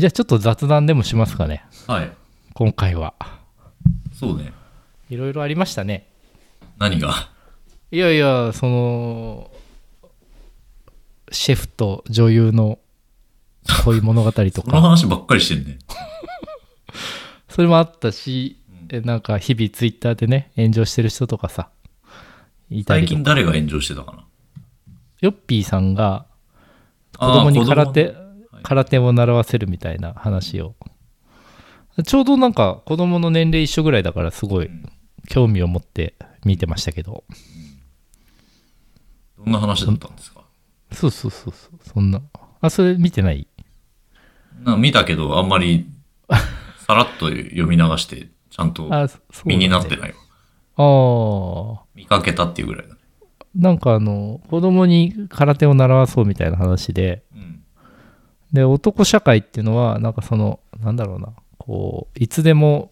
[0.00, 1.62] じゃあちょっと雑談でもしますかね。
[1.86, 2.10] はい。
[2.54, 3.12] 今回は。
[4.14, 4.52] そうね。
[5.10, 6.08] いろいろありましたね。
[6.78, 7.28] 何が？
[7.90, 9.50] いやいやその
[11.30, 12.78] シェフと女優の
[13.84, 15.78] 恋物語とそのか話ばっかりしてんね。
[17.50, 18.56] それもあったし
[18.88, 21.68] えなんか日々ツイッターでね炎上してる人とかさ
[22.70, 23.16] いた最りとか。
[23.16, 24.24] 近誰が炎上してたかな？
[25.20, 26.24] ヨッピーさんが
[27.18, 28.29] 子あー供に空手はい
[28.62, 30.74] 空手を習わせるみたいな話を。
[32.04, 34.70] ちょうどなんか子供の年齢一緒ぐらいだからすごい
[35.28, 36.14] 興味を持って
[36.44, 37.24] 見てましたけど。
[39.38, 40.42] どんな話だったんですか？
[40.92, 42.20] そうそうそうそうそんな。
[42.60, 43.46] あそれ見てない？
[44.62, 45.86] な見たけど、あんまり、
[46.86, 48.90] さらっと読み流して、ちゃんと
[49.44, 49.98] 身になってい。
[49.98, 50.16] ないわ。
[50.76, 53.00] ああ見かけたっていうぐらいだね。
[53.54, 57.29] なんかあの子供に空手を習わそうみたいな話でうん。
[58.52, 62.90] で男社会っていうのはなんかそのなんだろうなこういつでも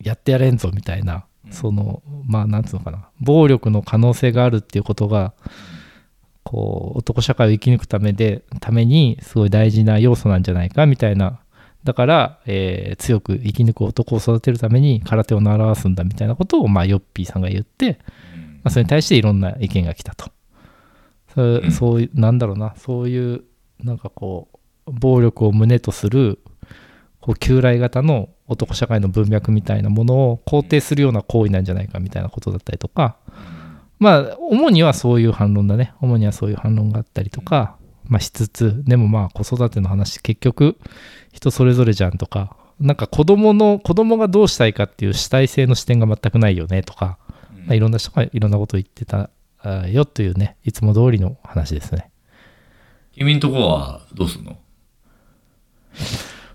[0.00, 5.34] やってやれんぞみたいな、そのまあなんつうのかな暴力の可能性があるっていうことが
[6.42, 11.40] こう男社会を生き抜くためでためにすごい大事な要素なんじゃないかみたいな
[11.84, 17.98] だから、えー強く生き抜く男を育てるために空手を習わすんだみたいなことを、まあ、ヨッピーさんが言って、
[18.62, 20.30] まあ、それに対していろんな意見が来たと。
[21.34, 21.72] そうん。
[21.72, 23.44] そういう、なんだろうな、そういう、
[23.82, 26.40] なんかこう、暴力を胸とする、
[27.20, 33.16] こう、旧来型の男社会の文脈みたいなものを肯定するような行為なんじゃないかみたいなことだったりとか、
[33.98, 35.92] まあ、主にはそういう反論だね。
[36.00, 37.76] 主にはそういう反論があったりとか、
[38.08, 40.78] まあ、しつつ、でもまあ、子育ての話、結局、
[41.32, 47.18] 人それぞれじゃんとか、なんか子供の、子供がどうしたいかっていう主体性の視点が全くないよねとか、
[47.66, 52.10] まあ、いろんな人がいろんなことを言ってたあよというね、いつも通りの話ですね。
[53.12, 54.56] 君んとこはどうすんの？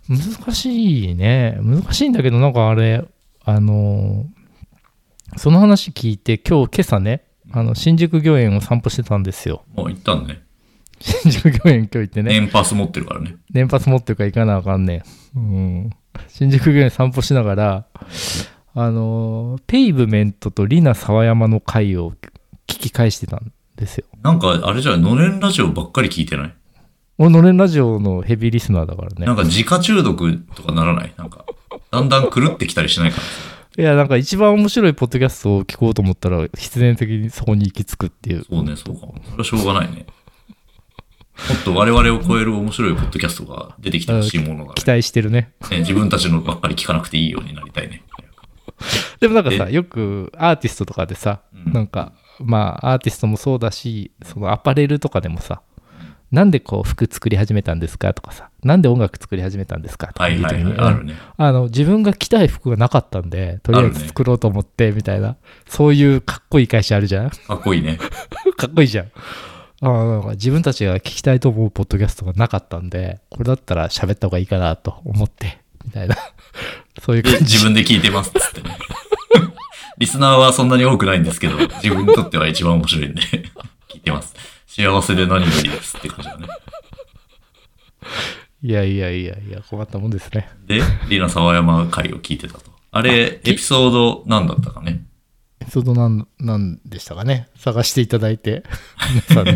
[0.07, 1.57] 難しいね。
[1.61, 3.05] 難しいんだけど、なんかあれ、
[3.43, 4.35] あのー
[5.37, 9.63] その話聞いて、今日、今朝ね、あの新宿御苑を散歩してたんですよ。
[9.75, 10.43] もう行ったんね。
[11.01, 13.35] 新宿御苑今日行ってね、年パス持ってるからね。
[13.51, 15.03] 年パス持ってるから行かなあかんねん。
[15.35, 15.89] うん。
[16.29, 17.85] 新宿御苑散歩しながら、
[18.75, 22.11] あのーペイブメントとリナ沢山の回を
[22.67, 24.05] 聞き返してたんですよ。
[24.21, 26.55] なんか、あれじゃのれんラジオばっかり聞いてない？
[27.17, 29.35] 俺、のれんラジオのヘビーリスナーだからねなん。
[29.35, 31.13] か自家中毒とかならない？
[31.17, 31.45] なんか、
[31.91, 33.21] だんだん狂ってきたりしないか
[33.77, 38.45] いや、なんか一番面白いポッドキャストを聞こうと思ったら、必然的にそこに行き着くっていう。
[38.49, 39.15] そうね、そうかも。
[39.25, 40.05] それはしょうがないね。
[41.49, 45.53] もっと我々を超える面白いポッドキャストが出てきてほしいものが、期待してるね。
[45.69, 48.03] ね、自分たちのばっかり聞かなくていいようになりたいね。
[49.19, 55.61] でもなんかさ、よくアーティストとかでさ、うんなんか、まあ、アーティストもそうだし、そのアパレルとかでもさ、
[56.35, 61.15] なんでこう服作り始めたんですかとかさ、なんで音楽作り始めたんですかとかあるね。
[61.37, 65.37] あの自分が着たい服がなかったんで、とりあえず作ろうと思ってみたいな、
[65.69, 67.29] そういうかっこいい会社あるじゃん？
[67.29, 67.97] かっこいいね。
[68.57, 69.11] かっこいいじゃん。
[69.81, 76.17] あ自分たちが聞きたいと思うポッドキャストがなかったんで、これだったら喋った方がいいかなと思って、みたいな。
[77.01, 77.53] そういうで感じ。
[77.53, 78.77] 自分で聞いてますっつってね。
[79.97, 83.21] リスナーはそんなに多くないんですけど、自分にとっては一番面白いんで、
[83.89, 84.33] 聞いてます。
[84.75, 86.47] 幸せで何よりですって感じだね。
[88.61, 90.49] いやいやいやいや、困ったもんですね。
[90.65, 92.71] で、リナ沢山会を聞いてたと。
[92.91, 95.05] あれ、エピソード何だったかね？
[95.61, 97.47] エピソードなん、なんでしたかね？
[97.55, 98.63] 探していただいて。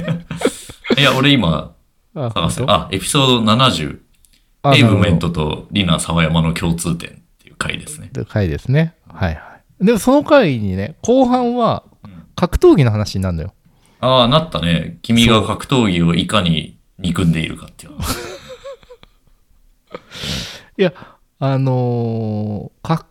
[0.98, 1.74] いや、俺今、
[2.16, 2.62] あ探せ。
[2.62, 4.00] 本あ、エピソード70。
[4.64, 8.10] 当あペイブメンなトとリナ沢山の共通点っていう回ですね。
[8.30, 8.94] 回ですね。
[9.14, 9.86] はいはい。
[9.86, 11.84] でもその回にね、後半は
[12.36, 13.54] 格闘技の話になるのよ。
[14.00, 15.00] ああ、なったね。
[15.02, 17.94] 君が格闘技をいかに憎んでいるかっていう。
[20.78, 20.94] いや、
[21.40, 23.06] あのーか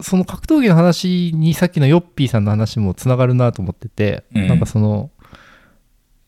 [0.00, 5.10] その格闘技の話にさっきのヨッピーさんの話もつながるなと思ってて、うんなんかその、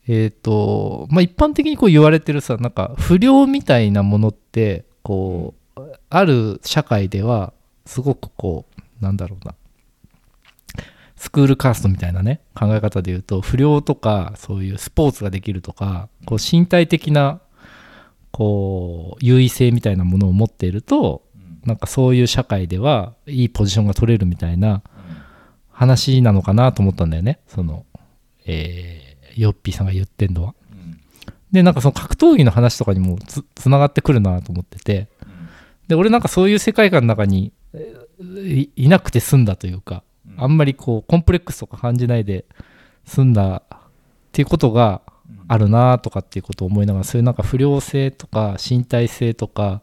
[0.07, 7.53] えっ、と、まあ、一般的にこう言われてるさ、なんか不良みたいなものって、こう、ある社会では、
[7.85, 8.65] すごくこ
[9.01, 9.53] う、なんだろうな、
[11.17, 17.41] スクールカーストみたいなね、考え方で言うと、不良とか、そういうスポーツができるとか、こう身体的な、
[18.31, 21.23] こう、優位性みたいなものを持っていると、
[21.65, 24.83] なんかそういう社会ではいいポジションが取れるみたいな
[25.69, 27.39] 話なのかなと思ったんだよね。
[27.47, 27.85] その、
[28.45, 30.55] えー、ヨッピーさんが言ってんのは。
[30.71, 30.97] うん
[31.51, 35.07] で、なんかその格闘技の話とかにもつつながってくるなと思ってて、
[35.87, 37.53] で、俺なんかそういう世界観の中に
[38.75, 40.03] いなくて済んだというか、
[40.37, 42.45] あんまりこう、コンプレックスとか感じないで
[43.05, 43.79] 済んだっ
[44.31, 45.01] ていうことが、
[45.47, 49.81] あるなとかっていうことを思いながらそういうなんか不良性とか身体性とか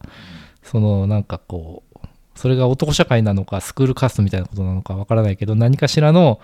[0.62, 6.40] そのなんかこうそれが男社会なのかスクールカーストみたいなことなのかわからないけど何かしらの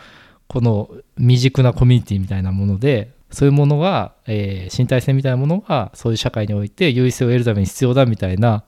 [0.46, 8.64] この未熟なコミュニティみたいなものでそういうものが、えー身体性みたいなものがそういう社会において優位性を得るために必要だみたいな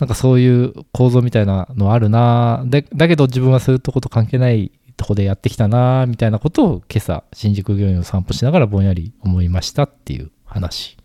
[0.00, 2.62] なんかそういう構造みたいなのあるな。
[2.66, 10.96] でだけど自分はそういうとこと関係ないとこでやってきたなみたいなことを今朝新宿御苑を散歩しながらぼんやり思いましたっていう話。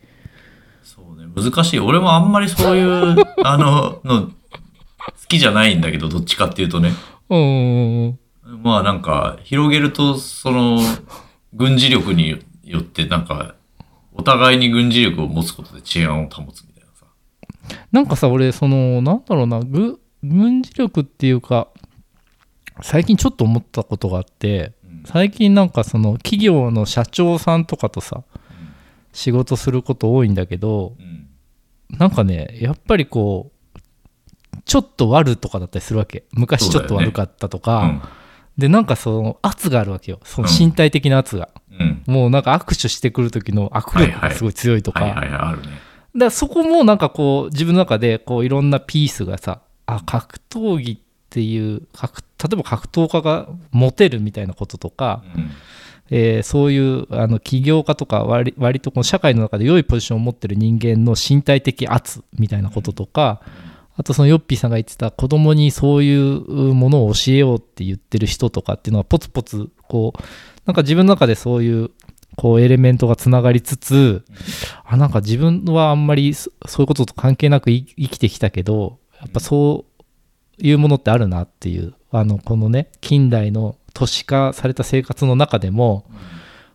[0.82, 1.80] そうね、難しい。
[1.80, 4.34] 俺もあんまりそういう、あの、の、好
[5.28, 6.92] きじゃないんだけど、どっちかっていうとね。
[7.30, 8.20] うんうん
[8.64, 10.80] まあなんか、広げると、その、
[11.54, 13.56] 軍事力によって、なんか、
[14.14, 16.75] お互いに軍事力を持つことで治安を保つみたい
[17.92, 21.70] なんかさ俺そのなんだろうなぐ軍事力っていうか
[22.82, 25.04] 最近ちょっと思ったことがあってうん。
[25.06, 28.24] 最近なんかその企業の社長さんとかとさ
[29.14, 31.28] 仕事すること多いんだけどうん。
[31.98, 33.56] なんかねやっぱりこう
[34.66, 36.26] ちょっと悪とかだったりするわけ。
[36.32, 38.02] 昔ちょっと悪かったとか、うん。
[38.58, 40.20] でなんかその圧があるわけよ。
[40.24, 40.58] そのうん。
[40.58, 42.04] 身体的な圧が、うん。
[42.08, 45.06] もうなんか握手してくる時の握力がすごい強いとか、
[46.16, 50.98] だそこもなんかこう自分の中でこういろんなピースがさあ格闘技っ
[51.30, 55.52] ていう格例えば格闘家がモテるみたいなこととか、うん。
[56.12, 63.42] えーそういうあの起業家とか割割とこの社会の中で良いポジションを持ってる人間の身体的圧みたいなこととか、
[63.98, 70.22] あとそのヨッピーさんが言ってた子供にそういうものを教えようって言ってる人とかっていうのはポツポツこう
[70.66, 71.92] なんか自分の中でそういう
[72.36, 74.26] こうエレメントがつながりつつ、
[74.84, 79.86] あなんか自分はあんまりそそういうことと関係なく生生きてきたけどやっぱそ
[80.60, 86.06] ういうものってあるなっていうあのこのね近代の都市化された生活の中でも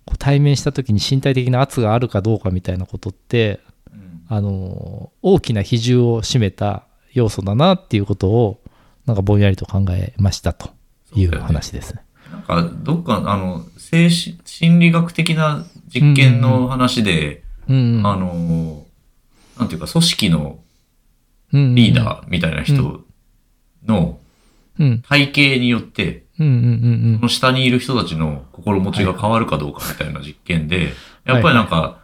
[0.06, 3.60] こう対面した時に身体的な圧があるかどうかみたいなことって
[3.92, 4.24] うん。
[4.28, 8.62] あの大きな比重を占めた要素だなっていうことを
[9.06, 10.70] なんかぼんやりと考えましたと
[11.14, 12.02] いう話ですね。
[12.30, 18.06] なんか、どっか、あの、精神、心理学的な実験の話で、うんうん。
[18.06, 18.86] あの、
[19.58, 20.58] なんていうか、組織の
[21.52, 23.04] リーダーみたいな人
[23.86, 24.18] の
[24.78, 25.02] うん。
[25.02, 30.94] 体型によって、その下にいる人たちの心持ちが変わるかどうかみたいな実験で、
[31.24, 31.99] やっぱりなんか、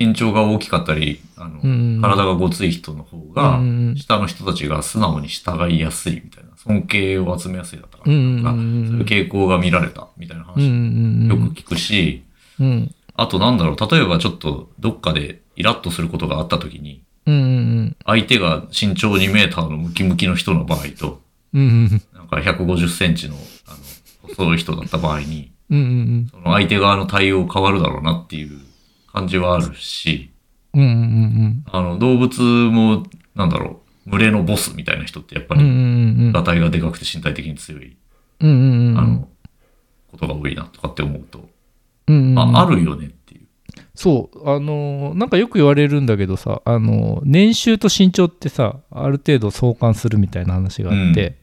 [0.00, 1.70] 身長が大きかったり、あの、うん。
[1.70, 3.64] うん体がごつい人の方がうん。
[3.64, 8.12] うんうん、下の人たちが素直に従いやすいみたいな、尊敬を集めやすいだったかな。
[8.12, 8.86] うん。
[8.88, 11.28] そういう傾向が見られたみたいな話、ん。
[11.28, 12.24] よく聞くし、
[12.58, 12.94] うん。
[13.14, 17.34] あとなんだろう、例えばちょっとどっかでイラッとすることがあった時に、うん。
[17.34, 17.38] う
[17.82, 17.96] ん。
[18.06, 21.20] 相手が身長2メーターのムキムキの人の場合と、
[21.52, 21.60] うん。
[21.60, 22.02] うん。
[22.14, 23.34] なんか150センチの、
[23.66, 23.72] あ
[24.28, 25.78] の、細い人だった場合に、うん。
[25.78, 26.28] うん。
[26.30, 28.69] その相手側の対応変わるだろうなっていう
[29.12, 30.30] 感じはあるし、
[30.74, 33.04] うんうんうんあの、動物も、
[33.34, 36.32] なんだろう、群れのボスみたいな人ってやっぱうんうんうり、んうん。
[36.32, 37.96] 裸体がでかくて身体的に強い、
[38.40, 39.28] うんうんうんあの、
[40.10, 41.48] ことが多いなとかって思うと、
[42.08, 43.40] うんうんあ、あるよねっていう。
[43.94, 51.36] そうあのーなんかよく言われるんだけどさあのー年収と身長ってさある程度相関するみたいな話があって、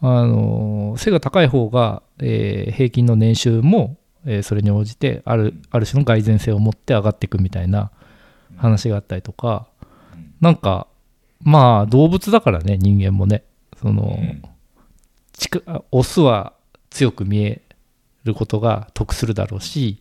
[0.00, 3.96] あのー背が高い方が、えー平均の年収も、
[4.26, 7.90] えーそれに応じてあるある種の蓋然性を持って上がっていくみたいな
[8.56, 9.66] 話があったりとか、
[10.14, 10.34] うん。
[10.40, 10.86] なんか
[11.42, 13.44] まあ動物だからね人間もね。
[13.80, 14.18] その、
[15.90, 16.54] オスは
[16.88, 17.60] 強く見え
[18.24, 19.98] ることが得するだろうし、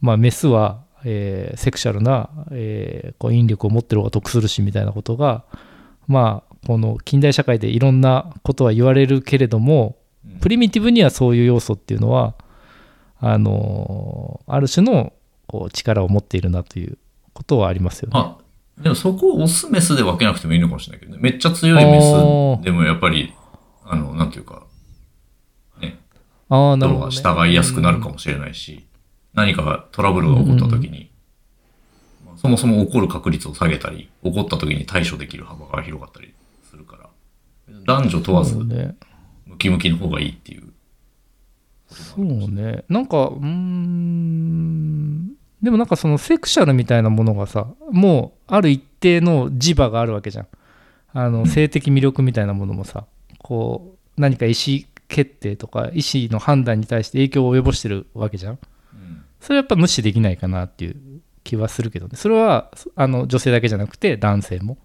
[0.00, 5.44] まあ、メスは、えーセクシャルな、えーこう引力を持ってる方が得するしみたいなことが
[6.08, 9.96] まあこの近代社会でいろんなことは言われるけれども
[10.26, 10.40] うん。
[10.40, 12.34] プリミティブにはそういう要素っていうのは
[13.20, 15.12] あのある種の
[15.46, 16.98] こう力を持っているなという
[17.32, 18.12] ことはありますよね。
[18.14, 18.38] あ、
[18.80, 21.18] でもそこをオスメスで分けなくてもいいのかもしれないけどね。
[21.20, 23.34] めっちゃ強いメスでもやっぱり、
[23.84, 24.66] あの、なんていうか、
[25.80, 25.98] ね、
[26.48, 27.16] ああなる人ほど、ね。
[27.16, 28.86] は従いやすくなるかもしれないし、
[29.34, 31.10] 何かがトラブルが起こった時に、
[32.24, 36.34] まあそもそも起こる確率を下げたり、起こった時に対処できる幅が広がったり
[36.70, 37.08] するから、
[37.84, 38.96] 男女問わずム
[39.58, 40.72] キムキの方がいいっていう。
[41.88, 42.84] そうね。
[42.88, 45.32] なんかうーん。
[45.62, 50.46] でもなんかそのセクシャルみたいなものがさもうある一定の磁場があるわけじゃん。
[51.12, 53.06] あの性的魅力みたいなものもさ
[53.38, 58.52] こう何か意思決定とか意思の判断に対して影響を及ぼしてるわけじゃん。
[58.52, 59.24] うん。
[59.40, 60.96] それはやっぱ無視できないかなっていう
[61.42, 62.12] 気はするけどね。
[62.16, 64.78] それはあの女性だけじゃなくて男性も。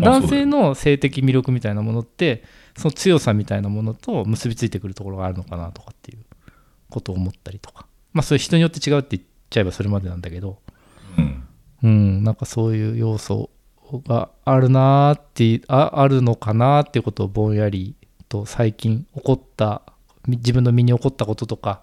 [0.00, 2.44] 男性の性的魅力みたいなものって
[2.76, 6.18] その強さみたいなものと結びついてくるところがあるのかなとかっていう
[6.92, 7.86] ことを思ったりとか。
[8.12, 10.58] まあそれ人によって違うって言っちゃえばそれまでなんだけど。
[11.82, 13.50] うん、なんかそういう要素
[14.06, 17.96] があるなーってああるのかなーっていうことをぼんやり
[18.28, 19.82] と最近起こった
[20.28, 21.82] み自分の身に起こったこととか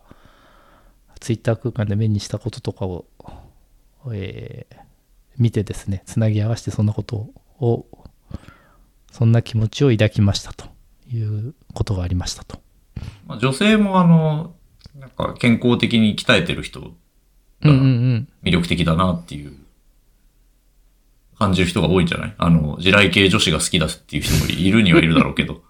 [1.19, 3.05] ツイッター空間で目にしたこととかを、
[4.13, 4.75] えー
[5.39, 7.85] 見てですねつなぎ合わせてそんなことを
[9.11, 10.65] そんな気持ちを抱きましたと
[11.11, 12.59] いうことがありましたと。
[13.25, 14.53] まあ、女性もあの、
[15.17, 16.95] なんか健康的に鍛えてる人、うん
[17.61, 17.75] うんう
[18.15, 18.27] ん。
[18.43, 19.53] 魅力的だなっていう、
[21.37, 22.35] 感じる人が多いんじゃない？
[22.37, 25.61] あの、地雷系女子が好きだっていう人もいるにはいるだろうけど、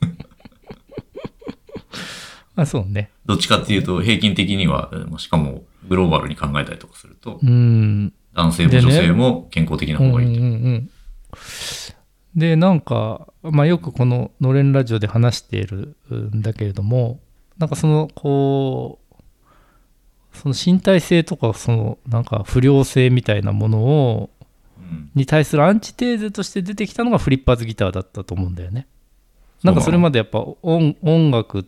[2.56, 3.10] あそうね。
[3.26, 8.12] どっちかっていうと平均的には、まあしかもグローバルに考えたりとかすると、うん。
[8.34, 10.28] 男性も女性も健康的な方がいい。
[10.28, 10.90] うんうんうん
[12.34, 17.18] でなんか、まあ、よくこの「のれんラジオ」で話しているんだけれども
[17.58, 24.30] なんかそのこうその身体性とかそのなんか不良性みたいなものを
[24.78, 28.86] うんに対するアンチテーゼとして出てきたのがフリッパーズギターだったと思うんだよね。
[29.62, 31.66] なんかそれまでやっぱ音音楽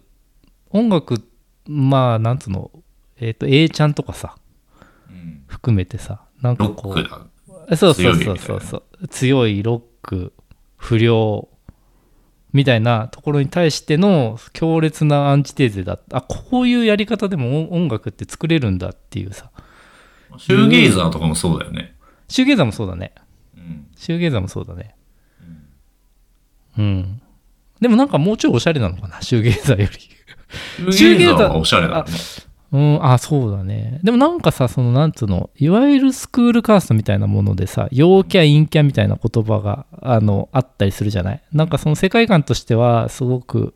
[0.71, 1.25] 音楽
[1.67, 2.71] まあなんつうの
[3.19, 4.37] えっ、と A ちゃんとかさ
[5.09, 7.77] うん含めてさなんロかこう。
[7.77, 10.33] そうそうそうそうそう強いロック
[10.77, 11.48] 不良
[12.53, 16.19] みたいなところに対しての強烈なアンチテーゼだった。
[16.19, 19.51] あこういうやり方でも音音楽って作れるんだっていうさ。
[20.39, 21.95] シューゲイザーとかもそうだよね。
[22.29, 23.13] シューゲイザーもそうだね。
[23.57, 23.87] うん。
[23.97, 24.95] シューゲイザーもそうだね。
[26.79, 27.21] うん。
[27.81, 29.21] でもなんかもうちょいおしゃれなのかな？
[29.21, 29.89] シューゲイザーよ
[30.87, 30.93] り。
[30.93, 32.11] シューゲイザーはおしゃれだね。
[32.71, 33.99] うん、あ、そうだね。
[34.03, 41.43] でもなんかさ、その、なんつうの、いわゆるスクールカーストみたいなものでさ、陽キャ、陰キャみたいな言葉が、あの、あったりするじゃない？
[41.53, 43.75] なんかその世界観としては、すごく、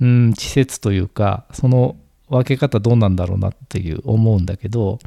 [0.00, 1.96] うん、稚拙というか、その
[2.28, 4.98] 分け方どうなんだろうなっていう思うんだけど、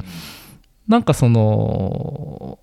[0.88, 2.60] なんかその、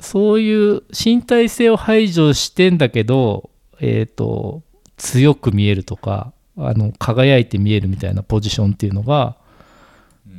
[0.00, 3.50] そういう身体性を排除してんだけど、
[3.80, 4.62] えっ、と、
[4.96, 9.36] 強く見えるとか、あの輝いて見えるみたいなポジションっていうのが、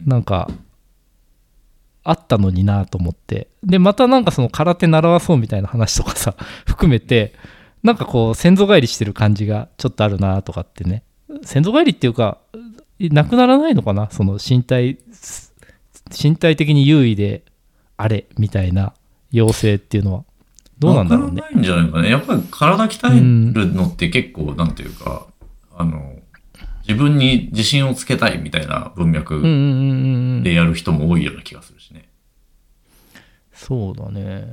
[0.06, 0.50] なんか
[2.04, 3.48] あったのになと思って。
[3.64, 7.34] でまたなんかその空手習わそうみたいな話とかさ 含めて
[7.84, 11.04] なんかこう先祖返りしてる感じがちょっとあるなとかってね。
[11.44, 12.40] 先祖返りっていうか
[13.00, 14.10] なくならないのかな？
[14.12, 15.00] その身体
[16.12, 17.44] 身体的に優位で
[17.98, 18.94] あれみたいな
[19.32, 20.24] 要請っていうのは。
[20.80, 21.42] どうなんだろうね。
[21.42, 22.10] ないんじゃないかね。
[22.10, 23.20] やっぱり体鍛え
[23.54, 25.28] るのって結構、なんていうか、
[25.76, 26.19] あの、
[26.90, 29.44] 自分に自信をつけたいみたいな文脈
[30.44, 32.10] でやる人も多いような気がするしね。
[33.54, 34.48] そうだね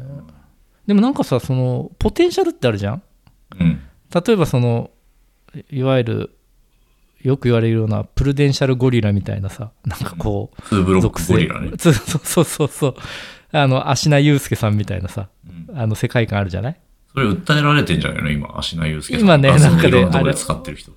[0.87, 3.03] でもなんかさそのポテンシャルってあるじゃん？
[3.59, 3.81] うん。
[4.13, 4.91] 例えばその
[5.71, 6.39] いわゆる
[7.23, 11.73] よく言われるようなプルデンシャルゴリラみたいなさなんかこうツーブロッ属クゴリラね。
[11.79, 12.95] つそうそうそうそう
[13.53, 15.31] あの芦名祐介さんみたいなさ
[15.69, 16.81] うんあの世界観あるじゃない？
[17.15, 18.31] それ訴えられてんじゃないの？
[18.31, 19.25] 今、芦名祐介さん。
[19.25, 20.93] 今ねなんかね使ってる人。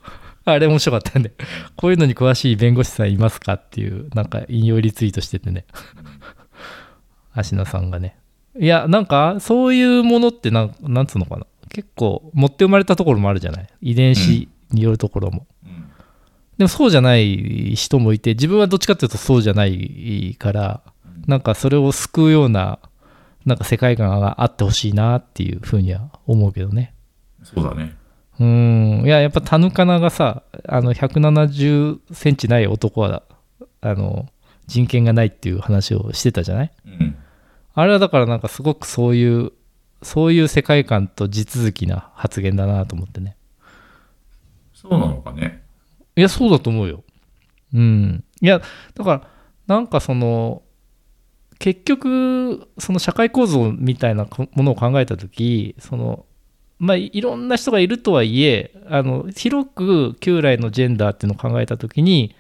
[0.54, 1.34] あれ面白かったんで
[1.76, 5.66] こういうのに詳しい弁護士さんいますかっていうなんか引用リツイートしててね。
[7.34, 8.18] 芦名さんがね。
[8.60, 11.46] いやなんかそういうものってなんなんつうのかな。
[11.70, 13.68] 結構持って生まれたところもあるじゃない。
[13.82, 15.90] 遺伝子によるところも、うん
[16.60, 20.82] でもそうじゃない人もいて自分はどっちかっていうとそうじゃないから
[21.26, 22.80] なんかそれを救うような
[23.46, 26.94] なんか世界観があってほしいなっていうふうには思うけどね。
[27.44, 27.96] そうだね。
[28.40, 33.24] うーんいややっぱタヌカナがさあの170センチない男は
[33.82, 34.28] あの
[34.68, 36.72] 人権がないっていう話をしてたじゃない？
[36.86, 37.16] うん。
[37.74, 39.52] あれはだからなんかすごくそういう
[40.02, 43.36] そういう世界観と地続きな発言だなと思ってね
[44.74, 45.62] そうなのかね。
[46.16, 47.04] いや、そうだと思うよ。
[47.74, 48.24] うん。
[48.42, 48.62] いや、
[48.96, 49.28] だから、
[49.68, 50.64] なんかその、
[51.60, 56.26] 結局、その社会構造みたいなこものを考えたとき、その、
[56.80, 62.34] まあ、いいろんな人がいるとはいえ、あの、広く旧来のジェンダーっていうのを考えたときに、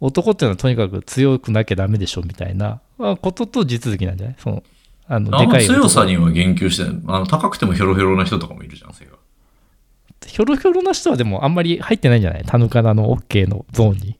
[0.00, 4.36] 男っていうのはとにかく強くなきゃダメでしょみたいなあことと地続きなんじゃない？
[4.38, 4.62] その、
[5.06, 9.12] あの、でかい男強さには言及してないあの、高くてもヒョロヒョロな人とかもいるじゃん、背が。
[10.26, 12.44] ひょろひょろな人はでもあんまり入ってないんじゃない？
[12.44, 14.18] タヌカナの OK のゾーンに。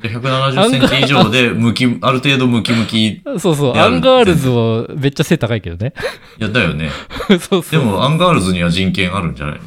[0.00, 3.06] で、170センチ以上で、ムキ、ある程度ムキムキ。
[3.08, 5.92] いそうそう、やアンガールズはめっちゃ背高いけどね。
[6.38, 6.90] や、だよね。
[7.28, 9.60] そうそうでも、アンガールズには人権あるんじゃないの？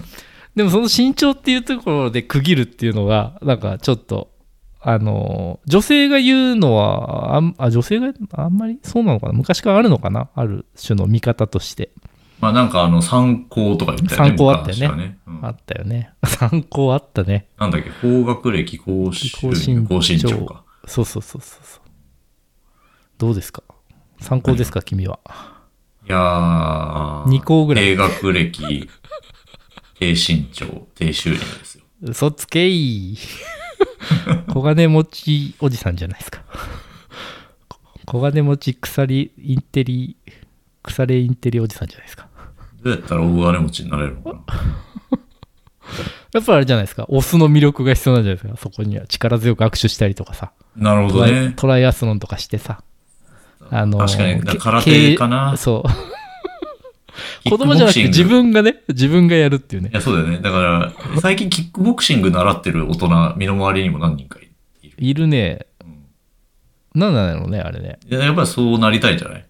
[0.56, 4.32] でもその身長っていうところで区切るっていうのが、なんかちょっと、
[4.82, 9.34] あの、女性が言うのは、あんあ女性があんまりそうなのかな？
[9.34, 10.30] 昔からあるのかな？
[10.36, 11.92] ある種の見方として。
[12.44, 14.28] まあなんかあの、参考とか言ったよね。
[14.30, 15.18] 参考あったよねね。
[15.28, 16.12] うんあったよね。
[16.26, 17.48] 参考あったね。
[17.58, 20.64] なんだっけ、高学歴、高収入、高高身長か。
[20.86, 21.82] そうそうそうそうそう。
[23.18, 23.64] どうですか？
[24.20, 25.20] 参考ですか、君は？
[26.06, 27.30] いやー。
[27.30, 28.90] 二校ぐらい低学歴、
[30.00, 31.84] 低身長、低収入ですよ。
[32.02, 33.18] 嘘つけい。
[34.54, 36.42] 小金持ちおじさんじゃないですか。
[37.70, 40.18] こ小金持ち鎖インテリ、
[40.82, 42.28] 腐れインテリおじさんじゃないですか。
[42.84, 44.40] どうやったら大金持ちになれるのかな
[46.34, 47.06] やっぱあれじゃないですか。
[47.10, 48.60] オスの魅力が必要なんじゃないですか。
[48.60, 50.52] そこには力強く握手したりとかさ。
[50.76, 51.54] なるほトライどね。
[51.56, 52.84] トライアスロンとかしてさ。
[53.70, 55.56] あの確かに、け空手かな。
[55.58, 55.90] そう。
[57.50, 59.94] 子供じゃなくて自分がね、自分がやるっていうねい。
[59.94, 60.40] や、そうだよね。
[60.40, 64.44] だから、最近キックボクシング習ってる大人、身の回りにも何人かい
[64.90, 64.94] る。
[64.98, 65.68] いるね。
[65.82, 66.04] うん
[67.00, 67.98] なんだろうね、あれね。
[68.08, 69.46] やっぱりそうなりたいんじゃない？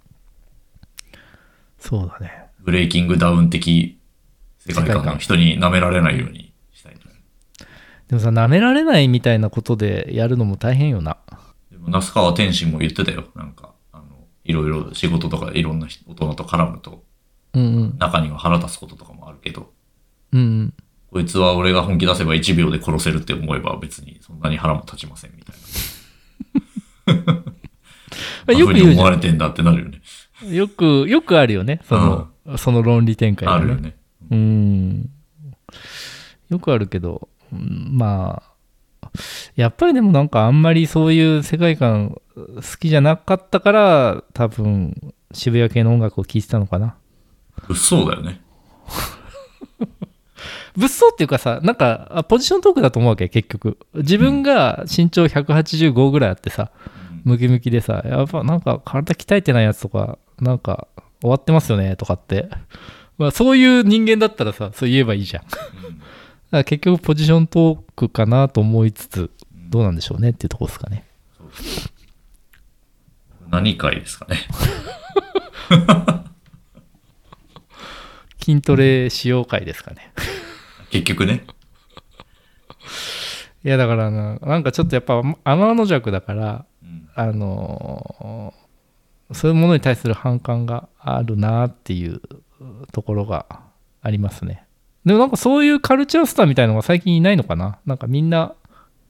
[1.78, 2.43] そうだね。
[2.64, 4.00] ブレイキングダウン的
[4.60, 6.96] 世界観観の人に舐められないようにしたい
[8.08, 11.18] でもさ、舐められないみたいなことでやるのも大変よな。
[11.72, 13.26] でも、那須川天心も言ってたよ。
[13.36, 14.06] なんか、あの、
[14.44, 17.04] いろいろ仕事とかいろんな人大人と絡むと、
[17.54, 17.98] うんうん。
[17.98, 19.72] 中には腹立つこととかもあるけど、
[20.32, 20.74] うんうん。
[21.12, 25.56] こいつは俺が本気出せば1秒で殺せるって思えば別にそんなに腹も立ちませんみたい
[28.48, 28.54] な。
[28.60, 28.92] よく言う。
[28.98, 30.02] 思われてんだってなるよね。
[30.52, 31.82] よく、よくあるよね。
[31.88, 33.62] その、その論理展開がね。
[33.62, 33.96] あるよね。
[34.32, 35.10] うん。
[36.50, 38.54] よくあるけど、うんまあ、
[39.56, 46.96] やっぱりでもなんかあんまりそういう世界観好きじゃなかったから、多分渋谷系の音楽を聴いてたのかな。
[47.68, 48.42] 物騒だよね。
[50.76, 53.78] 物騒っていうかさ、なんかあポジショントークだと思うわけ、結局。
[53.94, 56.72] 自分が身長185ぐらいあってさ、
[57.24, 60.88] ムキムキでさ、やっぱなんか体鍛えてないやつとか、なんか
[61.24, 62.50] 終わってますよねとかって。
[63.18, 65.44] まあそういう人間だったらさ、そう言えばいいじゃん。
[65.44, 65.58] だか
[66.52, 69.32] ら結局ポジショントークかなと思いつつ、
[69.70, 71.06] どうなんでしょうねっていうところですかね。
[73.50, 74.38] 何回ですかね。
[78.44, 80.12] 筋トレ使用会ですかね。
[80.90, 81.46] 結局ね。
[83.64, 88.63] いやだからな、なんかちょっとやっぱ天の弱だから、うんあのー
[89.32, 92.22] そういうものに対する反感があるなっていう
[92.92, 93.46] ところが
[94.02, 94.66] ありますね。
[95.06, 97.80] でもなんかそういうカルチャースターみたいのが最近いないのかな？
[97.86, 98.54] なんかみんな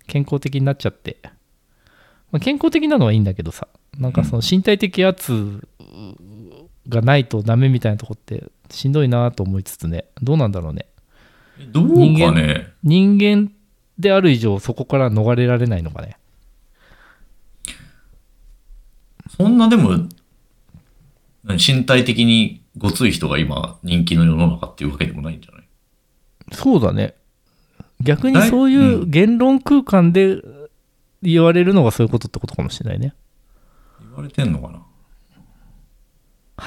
[0.08, 1.18] 健康的になっちゃって。
[2.32, 3.68] まあ、健康的なのはいいんだけどさ、
[4.00, 5.68] なんかその身体的圧
[6.90, 10.88] がないとダメみたいなとこってしんどいなと思いつつね、どうなんだろうね。
[11.72, 12.74] どうかね？
[12.82, 13.52] 人間
[14.00, 16.18] である以上そこから逃れられないのかね。
[19.38, 19.92] そんなでも、
[21.44, 25.68] 何身体的にごつい人が今人気の世の中っていうわけでもないんじゃない？
[26.52, 27.16] そうだね。
[28.02, 30.42] 逆にそういう言論空間で
[31.22, 33.14] 言われるのがそういうことってことかもしれないね。
[34.02, 34.84] 言われてんのかな？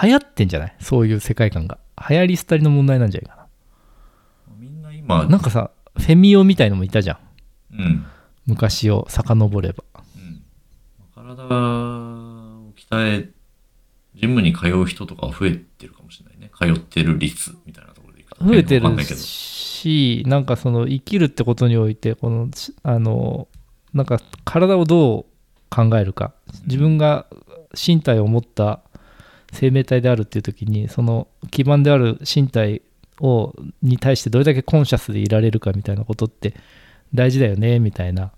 [0.03, 0.77] 流行ってんじゃない？
[0.81, 1.79] そういう世界観が。
[2.09, 3.47] 流行り廃りの問題なんじゃないか
[4.59, 5.29] みんな今、な。
[5.29, 7.19] なんかさ、フェミオみたいのもいたじゃん。
[7.79, 8.07] うん。
[8.47, 9.85] 昔を遡れば。
[10.17, 10.43] うん
[11.15, 11.49] 体を
[12.91, 13.31] 鍛え、
[14.15, 16.51] ジムに通う人とかは増えてるかもしれないね。
[16.59, 18.45] 通ってる率みたいなところでいくと。
[18.45, 19.21] 増えてるんないけど。
[19.21, 22.49] し、なんかその生きるってことにおいて、この、
[22.83, 23.49] あの、
[23.93, 25.25] なんか体をどう
[25.71, 26.33] 考えるか。
[26.67, 27.27] 自分が
[27.75, 28.81] 身体を持った
[29.53, 32.83] 生命体であるっていう時に、その基盤である身体
[33.21, 36.55] をに対してどれだけ conscious でいられるかみたいなことって
[37.15, 38.33] 大事だよねみたいな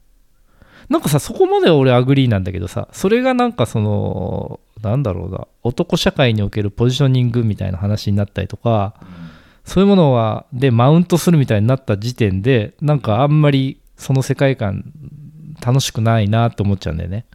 [0.89, 8.95] なんかさそこまでは俺 agree なんだけどさそれがなんかそのなんだろうな男社会におけるポジショニングみたいな話になったりとか
[9.65, 14.93] そういうものはでマウントするみたいになった時点でなんかあんまりその世界観
[15.65, 17.27] 楽しくないなって思っちゃうんだよね。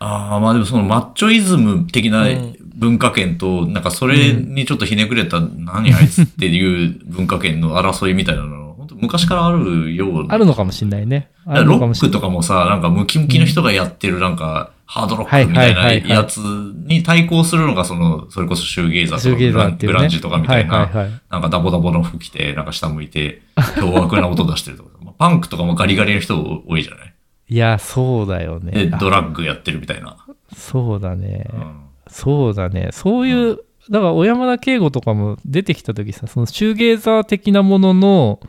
[0.00, 2.56] ああ、まあでもそのマッチョイズム的なうん。
[2.80, 10.34] 文化圏と、なんかそれにちょっとひねくれた、何あいつっていう文化圏の争いみたいなの、本当昔からあるような。
[10.34, 11.30] あるのかもしんないね。
[11.46, 12.12] あるロックのかもしんない。
[12.12, 19.76] とかもさ、なんかムキムキの人がやってるなんか、ハードロックみたいなやつに対抗するのが、その、それこそシューゲイザーとかグランね。
[19.80, 21.20] グランジとかみたいな、はいはいはい。
[21.30, 23.42] なんかダボダボの服着て、なんか下向いて、
[23.76, 24.90] 凶悪な音出してるとか。
[25.04, 27.14] まあパンクとかもガリガリの人多いじゃない？
[27.48, 28.98] いやそうだよで、ねあ。
[28.98, 30.16] ドラッグやってるみたいな。
[30.56, 31.76] そうだね、うん。
[32.08, 32.88] そうだね。
[32.92, 33.58] そういう、
[33.90, 38.40] だから小山田圭吾とかも出てきた時さ、そのシューゲーザー的なものの、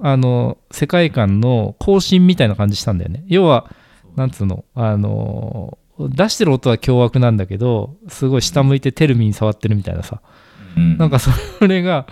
[0.00, 3.24] あの、世界観の更新みたいな感じしたんだよね。
[3.26, 3.70] 要は、
[4.16, 10.20] なんつうの、あの、出してる音は凶悪なんだけど、すごい下向いてテルミン触ってるみたいなさ。
[10.76, 10.96] うん。
[10.98, 11.30] なんかそ
[11.66, 12.06] れが、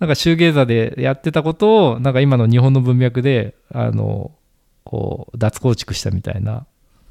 [0.00, 4.32] なんかシューゲーザーでやってたことを、なんか今の日本の文脈で、あの、
[4.84, 6.66] こう、脱構築したみたいな。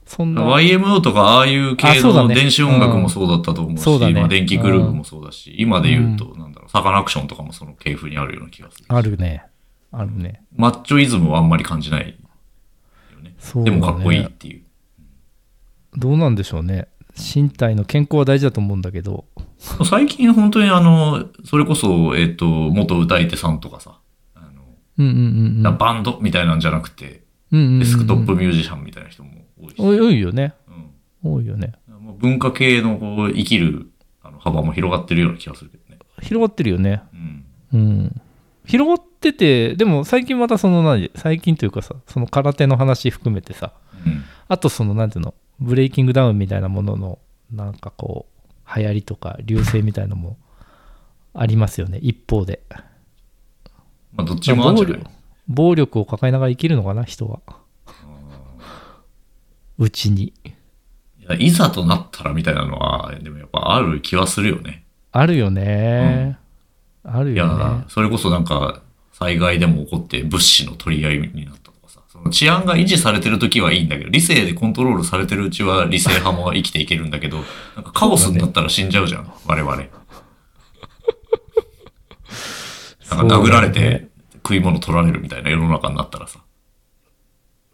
[0.06, 0.43] そんな。
[0.43, 4.13] YMO とかああいう系の電子音楽もそうだったと思うし、そうだね。
[4.13, 8.86] まあ電気グルーヴもそうだし、今で言うと、なんだろう、サカナクションとかもその系譜にあるような気がする。
[8.88, 9.45] あるね
[9.97, 10.43] あるね。
[10.55, 13.36] マッチョイズムはあんまり感じないよね。
[13.55, 13.63] ね。
[13.63, 14.63] でもかっこいいっていう。
[15.97, 16.88] どうなんでしょうね。
[17.17, 19.25] 身体の健康は大事だと思うんだけど。
[19.89, 23.99] 最近本当にあの、それこそ、えっ、と、元歌い手さんとかさ、
[24.36, 24.63] あの、
[24.97, 25.77] うんうんうんうん。
[25.77, 30.53] バンドみたいなんじゃなくて、うんうんうんデスクトップミュージシャンみたいな人も多いし、多いよね。
[31.23, 31.34] うん。
[31.34, 31.73] 多いよね。
[31.88, 35.99] まあ文化系のこう生きるあの幅も広がってるような気がするけどね。
[36.21, 37.03] 広がってるよね。
[37.13, 37.45] うん。
[37.73, 38.21] うん
[38.65, 43.73] 広がっててでも最近またその何最近というかさその空手の話含めてさ
[44.06, 44.23] うん。
[44.47, 47.19] あとそのなんていうのブレイキングダウンみたいなものの
[47.51, 50.38] なんかこう流行りとか流星みたいなのも
[51.34, 52.62] ありますよね一方で。
[54.13, 55.04] まあ、どっちもあるんじゃない？
[55.47, 57.41] 暴力を抱えながら生きるのかな人は。
[59.78, 60.34] うちに。
[60.34, 60.54] い
[61.28, 64.86] やいざとなったらみたいなのは、でもやっぱある気はするよね。
[65.12, 66.38] あるよね、
[67.05, 68.81] あるいよねや、それこそなんか、
[69.13, 77.37] 災害でも起こって物資の取り合いになったとかさ、その治安が維持されてる時はいいんだけど、理性でコントロールされてるうちは理性派も生きていけるんだけど、
[77.75, 79.75] なんかカオスになったら死んじゃうじゃん、我々。
[83.11, 86.39] なんか殴られて食い物取られるみたいな世の中になったらさ、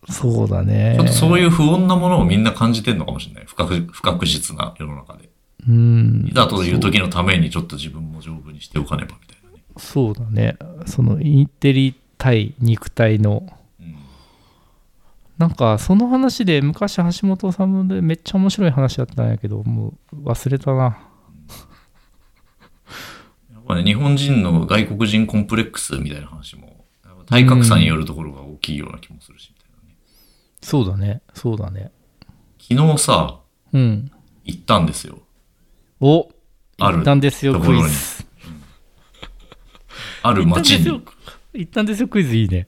[0.09, 3.45] そうだねちょっとそういう不穏なものをみんな感じてんのかもしれない。
[3.47, 5.30] 不確不確実な世の中で。
[5.67, 6.27] うん。
[6.29, 9.63] いざという時のためにちょっと自分も丈夫にしておかねばみたいなね。
[9.77, 10.57] そうだね。
[10.85, 13.43] そのインテリ対肉体の。
[13.79, 13.95] うん。
[15.37, 20.83] なんかその話で昔橋本さんでめっちゃ面白い話だったんやけどもう忘れたな。
[23.51, 26.85] やっぱね、日本人の外国人コンプレックスみたいな話も、
[27.27, 29.95] 体格差によるところが大きいような気もするし、みたいなね。
[30.61, 31.21] そうだね。
[31.33, 31.91] そうだね。
[32.59, 33.39] 昨日さ、
[33.71, 34.11] うん。
[34.43, 35.19] 行ったんですよ。
[36.01, 36.29] お
[36.79, 36.97] ある。
[36.97, 38.25] 行ったんですよクイズ。
[40.23, 41.03] ある町に、
[41.53, 42.67] 行ったんですよクイズいいね。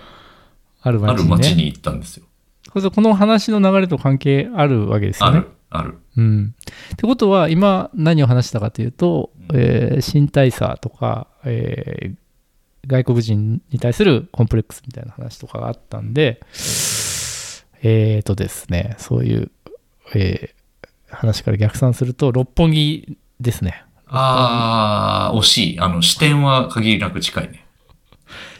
[0.82, 2.26] ある町に、ね、町に行ったんですよ。
[2.70, 5.38] これこの話の流れと関係あるわけですよね。
[5.38, 5.98] ある、ある。
[6.16, 6.54] うん、
[6.92, 9.56] ってことは今何を話したかというと、うん。
[9.58, 12.14] えー身体差とか、えー
[12.84, 16.40] 外国人に対するコンプレックスみたいな話とかがあったんで
[17.80, 19.52] えーとですねそういう、
[20.16, 20.61] えー
[21.12, 25.80] 話から逆算すると六本木ですねあー、惜しい。
[25.80, 27.66] あの、視点は限りなく近いね。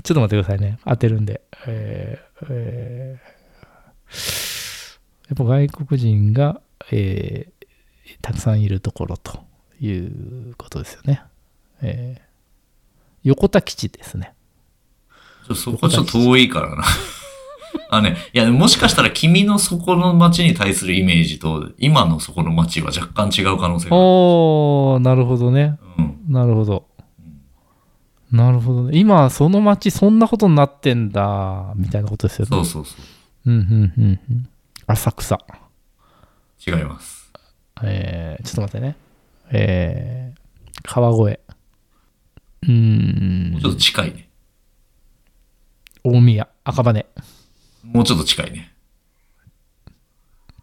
[0.02, 3.32] ちょっと待ってくださいね当てるんで、えーえー
[5.28, 6.60] やっぱ外国人が、
[6.90, 7.52] えー
[8.20, 9.40] たくさんいるところと
[9.80, 11.22] いうことですよね、
[11.80, 12.22] えー
[13.24, 14.34] 横田基地ですね
[15.54, 16.84] そこはちょっと遠いからな。
[17.90, 24.04] あね、いや、もしかしたら君のそこの街に対するイメージと、今のそこの街は若干違う可能性がある。
[24.04, 26.32] おーなるほどねうん。
[26.32, 26.86] なるほど
[28.30, 32.96] なるほどね今その町そんなことになってんだみたいなことですよねそうそうそ
[33.44, 34.48] うんうんうんうん
[34.86, 36.70] 浅草う。
[36.70, 37.30] 違います。
[37.82, 38.96] えーちょっと待ってね。
[39.50, 40.40] えー
[40.82, 41.38] 川越。
[42.62, 44.28] うーんもうちょっと近いね。
[46.04, 47.04] 大宮、赤羽。
[47.92, 48.72] もうちょっと近いね。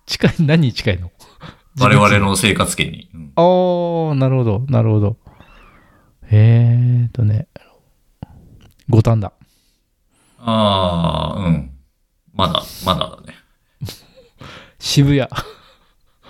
[0.06, 1.12] 近い、何に近いの？
[1.80, 3.10] 我々の生活圏に。
[3.14, 5.18] うんおー、なるほど、なるほど。
[6.32, 7.48] えーとね、
[8.90, 9.32] 五反田。
[10.40, 11.72] ああ、うん。
[12.34, 13.36] まだ、まだだね。
[14.80, 15.28] 渋谷。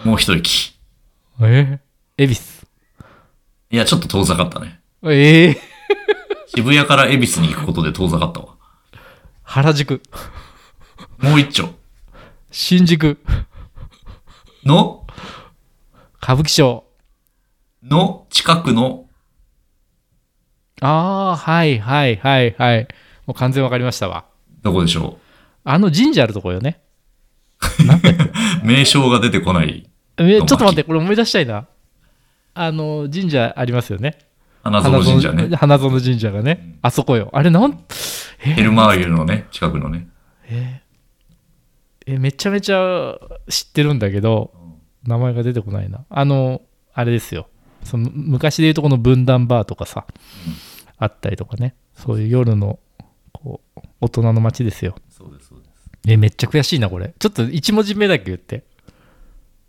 [0.03, 0.77] もう一息。
[1.41, 1.79] え？
[2.17, 2.41] ー、恵比寿。
[3.71, 4.81] いや、ちょっと遠ざかったね。
[5.03, 5.57] えー、
[6.47, 8.55] 渋谷から恵比寿に行くことで遠ざかったわ。
[9.43, 10.01] 原宿。
[11.19, 11.69] もう一丁。
[12.49, 13.19] 新宿。
[14.63, 15.05] の、
[16.21, 16.85] 歌舞伎町。
[17.83, 18.25] の？
[18.29, 19.05] 近くの、
[20.81, 22.87] あー、はいはいはいはい。
[23.25, 24.25] もう完全わかりましたわ。
[24.61, 25.17] どこでしょ
[25.65, 26.81] あの神社あるとこよね。
[28.63, 28.63] う。
[28.65, 29.89] 名称が出てこない。
[30.17, 31.67] えちょっと待って、これ思い出したいな。
[32.53, 34.17] あの、神社ありますよね。
[34.63, 35.55] 花園神社ね。
[35.55, 37.29] 花園神社がね、あそこよ。
[37.33, 37.83] あれなん、
[38.41, 38.53] え？
[38.53, 40.07] ヘルマーユのね、近くのね。
[40.45, 40.81] え？
[42.09, 43.19] えめちゃめちゃ
[43.49, 44.51] 知ってるんだけど、
[45.05, 46.05] 名前が出てこないな。
[46.09, 47.47] あの、あれですよ。
[47.83, 50.07] その昔でいうとこの分断バーとかさ、
[50.97, 51.75] あったりとかね。
[51.93, 52.79] そういう夜の、
[53.31, 54.95] こう、大人の街ですよ。
[55.09, 55.69] そうです、そうです。
[56.07, 57.13] え、めっちゃ悔しいな、これ。
[57.19, 58.63] ちょっと一文字目だけ言って。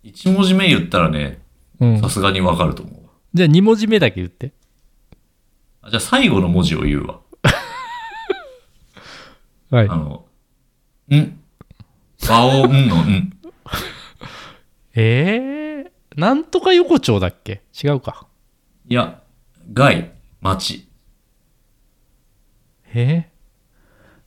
[0.03, 1.43] 一文字目言ったらね、
[1.79, 2.09] うんさ。
[2.09, 4.53] すがにわかると思うわじゃあ二文字目だけ言って。
[5.83, 5.91] あ。
[5.91, 7.21] じゃあ最後の文字を言うわ。
[9.71, 9.97] はいあ。
[9.97, 10.25] の、
[11.15, 11.40] ん？
[12.29, 13.33] 和音のん。
[14.95, 17.63] えー、なんとか横丁だっけ？
[17.83, 18.27] 違うか。
[18.89, 19.21] いや、
[19.73, 20.89] 街、街。
[22.93, 23.29] え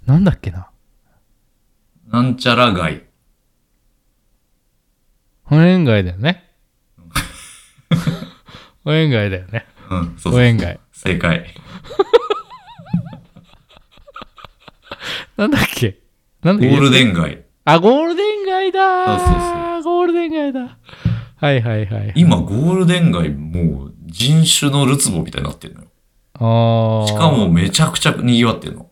[0.06, 0.70] ー、なんだっけな？
[2.08, 3.04] なんちゃら街。
[5.44, 6.50] 保園街だよね。
[8.84, 9.66] 保園街だよね。
[9.90, 10.34] うん、そうそう。
[10.34, 10.80] 保園街。
[10.94, 11.46] 正解。
[15.38, 16.00] なんだっけ？
[16.42, 16.72] なんだっけ？
[16.72, 17.43] ゴールデン街。
[17.66, 20.78] あ、ゴールデン街だそうそうゴールデン街だ。
[21.38, 22.14] はいはいはい。
[22.16, 25.88] 今、ゴールデン街もう人種のるつぼみたいになってるのよ。
[26.36, 27.08] ああ。
[27.08, 28.90] しかもめちゃくちゃ賑わってるの。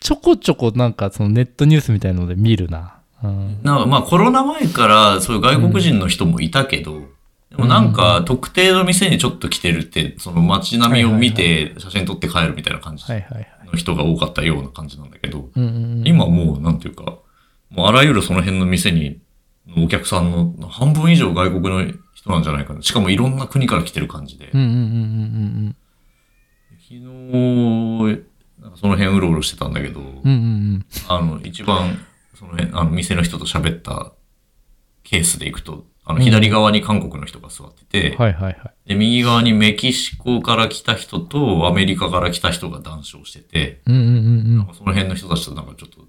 [0.00, 2.96] ちょこちょこなんかそのネットニュースみたいので見るな。
[3.22, 7.00] うん、なんかまあコロナ前からそういう外国人の人もいたけど、
[7.48, 13.48] でもなんか特定の店にちょっと来てるって、その街並みを見て写真撮って帰るみたいな感じはいはいはい。
[13.72, 17.16] の人が多かったような感じなんだけど、うんうんうん、今もうなんていうか、
[17.70, 19.20] もうあらゆるその辺の店に、
[19.76, 22.82] お客さんの半分以上外国の人なんじゃないかな。
[22.82, 24.50] しかもいろんな国から来てる感じで。
[24.52, 24.80] うんうんうんう
[25.70, 25.76] ん
[26.86, 27.00] 昨日、
[28.60, 30.06] なんかその辺うろうろしてたんだけど、うん。
[30.06, 31.98] うんうんあの、一番、
[32.34, 34.12] その辺、あの、店の人と喋った
[35.02, 38.18] ケースでいくと、あの、うん左側に韓国の人が座ってて、うん。
[38.18, 38.88] はいはいはい。
[38.88, 44.56] で、右側にメキシコから来た人とアメリカから来た人が談笑してて、うんうんうんうん。
[44.58, 46.04] なんかその辺の人たちとなんかちょっと、そ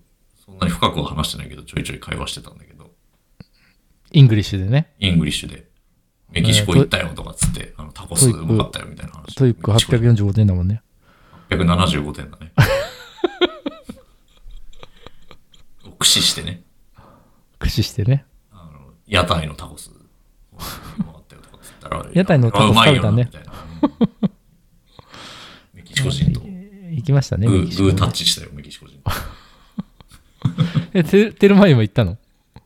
[0.56, 2.92] んなに深くは話してないけど、ちょいちょい会話してたんだけど、
[4.12, 4.94] English でね。
[5.00, 5.68] Englishで、
[6.32, 9.36] メキシコ行ったよとかっつって、あの、タコスうまかったよみたいな話。
[9.36, 10.82] TOEIC メキシコで845点だもんね。
[11.50, 12.52] 875点だね。
[15.86, 16.64] を駆使してね、
[17.60, 18.26] 駆使してね。
[18.52, 19.94] あの、屋台のタコス、う
[21.00, 23.30] まかったよとかっつったら、 屋台のタコス食べたね
[25.74, 26.48] メキシコ人とグ
[26.96, 27.48] 行きましたね。
[27.48, 29.00] グータッチしたよ、メキシコ人。
[30.94, 32.18] え、テテルマイも行ったの？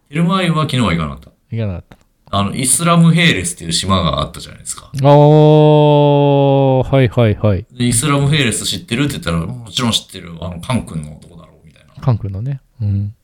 [0.10, 1.32] エルマイは昨日は行かなかった。
[1.52, 1.98] 行かなかった。
[2.32, 4.92] あの、イスラムヘイレスっていう島があったじゃないですか。
[4.94, 7.66] あー、はいはいはい。
[7.72, 10.36] でイスラムヘイレス知ってるって言ったら、もちろん知ってる。
[10.42, 11.94] あの、カン君の男だろうみたいな。
[12.02, 12.62] 韓国のね。
[12.82, 13.16] うん。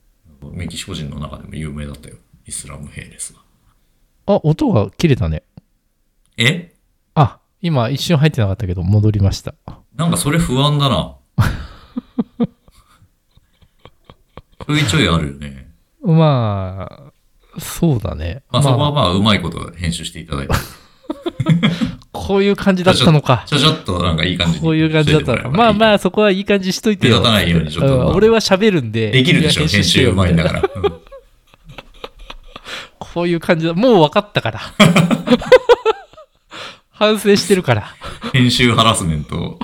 [0.52, 2.16] メキシコ人の中でも有名だったよ。
[2.46, 3.40] イスラムヘイレスが。
[4.34, 5.44] あ、音が切れたね。
[6.36, 6.72] え？
[7.14, 9.54] あ、今一瞬入ってなかったけど、戻りました。
[9.94, 11.15] なんかそれ不安だな。
[14.66, 15.68] ちょいちょいあるよね。
[16.02, 18.42] まあ、そうだね。
[18.50, 20.54] まあそこはまあうまいこと編集していただいて。
[22.12, 23.44] こういう感じだったのか。
[23.46, 25.50] ちょちょっとなんかいい感じにこういう感じだったのか。
[25.50, 25.92] まあまあ。
[25.94, 27.16] あ、そこはいい感じしといてよ。
[27.16, 29.10] 目立たないようにちょっとうん俺は喋るんで。
[29.10, 30.62] できるでしょ、編集うまいんだから。
[30.74, 31.06] うん
[33.16, 33.72] こういう感じだ。
[33.72, 34.60] もう分かったから。
[36.92, 37.94] 反省してるから。
[38.34, 39.58] 編集ハラスメント。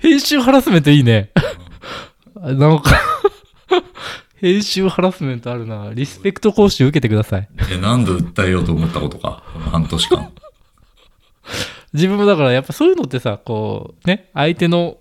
[0.00, 1.30] 編集ハラスメントいいね。
[2.52, 2.90] なんか、
[4.36, 5.90] 編集ハラスメントあるな。
[5.94, 7.48] リスペクト講習受けてください。
[7.68, 9.42] で何度訴えようと思ったことか？
[9.72, 10.30] 半年間。
[11.92, 14.96] 自分もだからやっぱそういうのってさ、こう、ね、相手の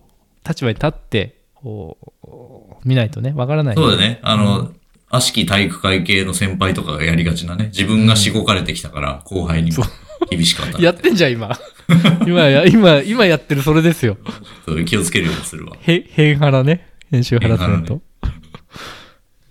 [0.48, 3.76] 立場に立って、こう、見ないとね、わからない。
[3.76, 4.20] そうだね。
[4.24, 4.72] あの、
[5.10, 7.66] 悪しき体育会系の先輩とかがやりがちなね。
[7.68, 9.84] 自分がしごかれてきたから、後輩にも
[10.30, 10.82] 厳しかった。
[10.82, 11.58] やってんじゃん、今。
[12.28, 14.18] 今や、今、今やってるそれですよ。
[14.66, 15.74] それ気をつけるようにするわ。
[15.82, 16.93] へ、変ハラね。
[17.14, 18.02] 編集ハラスメント。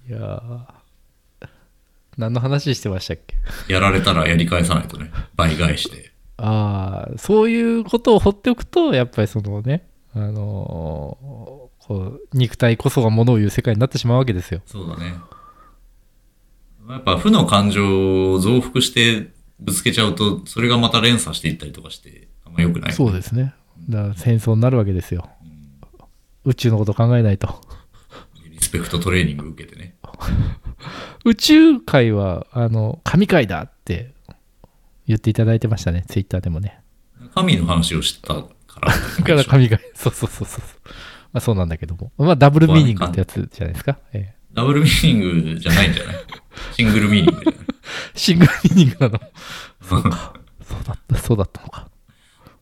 [0.08, 0.60] いやー
[2.18, 3.36] 何の話してましたっけ？
[3.72, 5.12] やられたらやり返さないとね。
[5.36, 6.10] 倍返して。
[6.38, 14.60] ああ、そういうことを放っておくと、やっぱりそのね、あのーこう、肉体こそがものを言う世界になってしまうわけですよ。
[14.66, 15.14] そうだね。
[16.88, 22.92] やっぱ負の感情を増幅してぶつけちゃうと、それがまた連鎖していったりとかして、あんま良くない。
[22.92, 23.54] そうですね。
[23.88, 25.28] だから戦争になるわけですよ。
[26.44, 27.60] 宇宙のこと考えないと。
[28.50, 29.96] リスペクトトレーニング受けてね。
[31.24, 34.12] 宇宙界は、あの、神界だって
[35.06, 36.80] 言っていただいてましたね、ツイッターでもね。
[37.34, 38.44] 神の話をしたか
[38.80, 38.88] ら。
[38.88, 39.78] だから神界。
[39.94, 40.62] そうそうそうそう。
[41.32, 42.12] まあそうなんだけども。
[42.18, 43.98] まあダブルミーニングってやつじゃないですか？
[44.12, 46.16] ええダブルミーニングじゃないんじゃない？
[46.76, 47.60] シングルミーニングじゃない
[48.14, 49.20] シングルミーニングなの？
[49.82, 50.34] そうか。
[50.62, 51.88] そうだった、そうだったのか。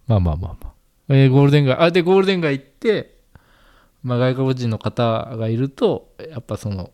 [0.07, 0.73] まあまあまあまあ。
[1.09, 3.20] えーゴールデン街、あ、で、ゴールデン街行って、
[4.03, 6.91] まあ外国人の方がいると、やっぱその、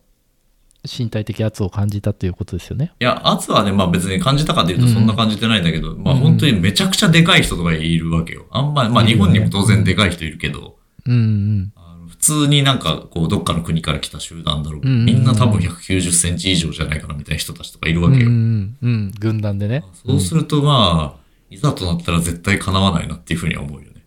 [0.85, 2.93] 身体的圧を感じたということですよね。
[2.99, 8.45] いや、圧はね、まあ別に感じたかというとそんな感じてないんだけど、まあ本当にめちゃくちゃでかい人とかいるわけよ。
[8.51, 11.73] あんま、まあ日本にも当然でかい人いるけど、うんうん。
[12.07, 14.81] 普通になんかこうどっかの国から来た集団だろう。
[14.81, 18.27] うんうんうんみんな多分190センチ以上じゃないかなみたいな人たちとかいるわけよ。
[18.27, 19.11] うんうんうん。
[19.19, 19.83] 軍団でね。
[20.05, 24.03] そうするとまあ、いざとなったら絶対叶わないなっていうふうには思うよね。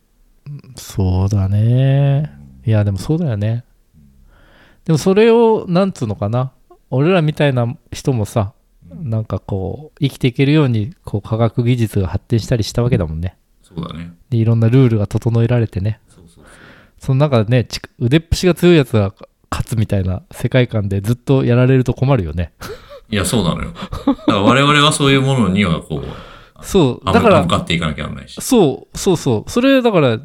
[0.76, 2.39] そうだね。
[2.70, 3.64] いや、でもそうだよね。
[4.84, 6.52] でもそれを、なんつうのかな。
[6.88, 8.52] 俺らみたいな人もさ、
[8.92, 14.12] なんかこう生きていけるようにこう科学技術が発展したりしたわけだもんねそうだね。
[14.30, 16.44] でいろんなルールが整えられてねそうそうそう。
[16.98, 19.14] その中でねち腕っぷしが強いやつが
[19.50, 22.52] 勝つみたいな世界観でずっとやられると困るよね
[23.10, 23.72] いや、そうなのよ。
[24.06, 28.40] だから我々はそういうものにはこう、そうあだから向かっていかなきゃならないし。
[28.40, 30.18] そうそうそうそれだから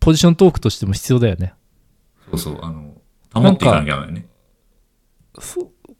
[0.00, 1.52] ポジショントークとしても必要だよね
[2.38, 2.94] そうそう、あの、
[3.34, 4.26] 保っていかなきゃね。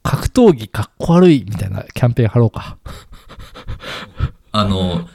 [0.03, 2.79] 格闘技かっこ悪いみたいなキャンペーン貼ろうか。
[4.53, 5.07] あの、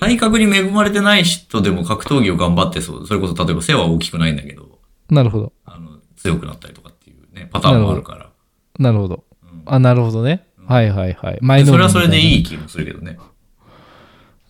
[0.00, 3.06] 体格に恵まれてない人でも格闘技を頑張ってそう。
[3.06, 4.78] それこそ例えば背は大きくないんだけど、
[5.10, 5.52] なるほど。
[5.66, 8.30] あの、強くなったりとかっていうね、パターンもあるから。
[8.78, 9.24] なるほど。
[9.42, 9.62] うん。
[9.66, 10.46] あなるほどね。
[10.66, 11.38] はいはいはい。
[11.40, 13.18] 前それはそれでいいい気もするけどね。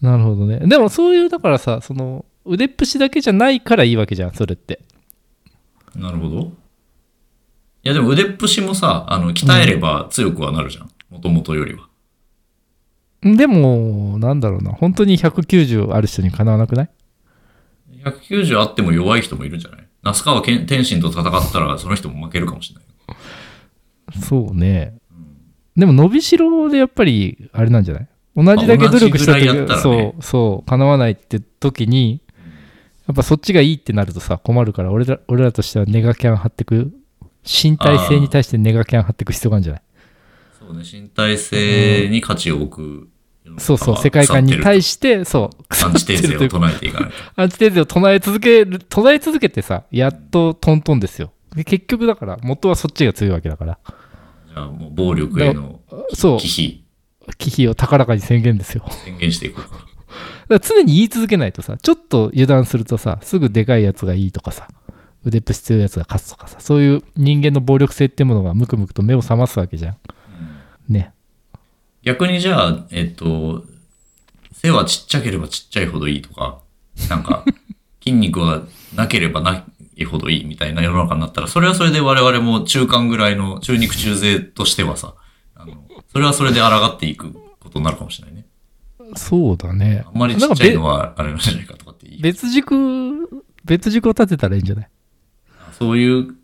[0.01, 0.61] なるほどね。
[0.61, 4.81] でもそういうだからさその腕っぷしだけじゃないからいいわけじゃんそれって
[5.95, 6.41] なるほど。
[6.41, 10.91] いやでも腕っぷしもさ、あの、鍛えれば強くはなるじゃん。
[11.11, 11.89] もともとよりは。
[13.23, 16.91] でもなんだろうな本当に190ある人にかなわなくない
[18.05, 19.89] ？190あっても弱い人もいるんじゃない？
[20.05, 24.21] 那須川天天心と戦ったらその人も負けるかもしれない。
[24.23, 24.97] そうね
[25.77, 28.09] でも伸びしろでやっぱりあれなんじゃない？
[28.37, 32.21] 同じだけ努力した同じぐらいやったらねそうそうかなわないって時に
[33.09, 36.93] やっぱそっちがいいってなるとさ困るから俺ら俺らとしてはネガキャン張ってく
[37.43, 39.83] 身体性に対してネガキャン張ってく必要があるんじゃない？
[40.59, 43.09] そうね、身体性に価値を置く
[43.59, 47.17] そうそう世界観に対してそうアンチテーゼを唱えていかないと。
[47.37, 51.33] アンチテーゼを唱え続ける唱え続けてさやっとトントンですよ。
[51.57, 53.79] で結局だから元はそっちが強いわけだから。
[54.49, 55.81] じゃあもう暴力への
[56.13, 56.39] そう。
[56.39, 56.83] 忌避。
[57.39, 58.85] 危機を高らかに宣言ですよ。
[59.05, 59.87] 宣言していこうか。
[60.49, 64.69] だから常に言い続けないとさちょっと油断するとさすぐでかいやつがいいとかさ
[65.25, 69.97] 腕っぷし強いやつが勝つとかさそういう人間の暴力性ってものがムクムクと目を覚ますわけじゃん。
[70.89, 71.13] ね。
[72.03, 73.65] 逆にじゃあ、えっと、
[74.53, 76.61] 背はちっちゃければちっちゃいほどいいとか、
[77.09, 77.45] なんか、
[78.03, 78.63] 筋肉は
[78.95, 79.67] なければな
[79.99, 85.15] いほどいいみたいな世の中になったら、それはそれで我々も中間ぐらいの中肉中背としてはさ、
[85.55, 85.75] あの、
[86.11, 88.47] それはそれで抗っていくことになるかもしれないね。
[89.17, 92.09] そうだねあんまりちっちゃいのはあれなんじゃないかとかって。
[92.21, 93.31] 別軸
[93.65, 94.89] 別軸を立てたらいいんじゃない？
[95.79, 96.35] そういう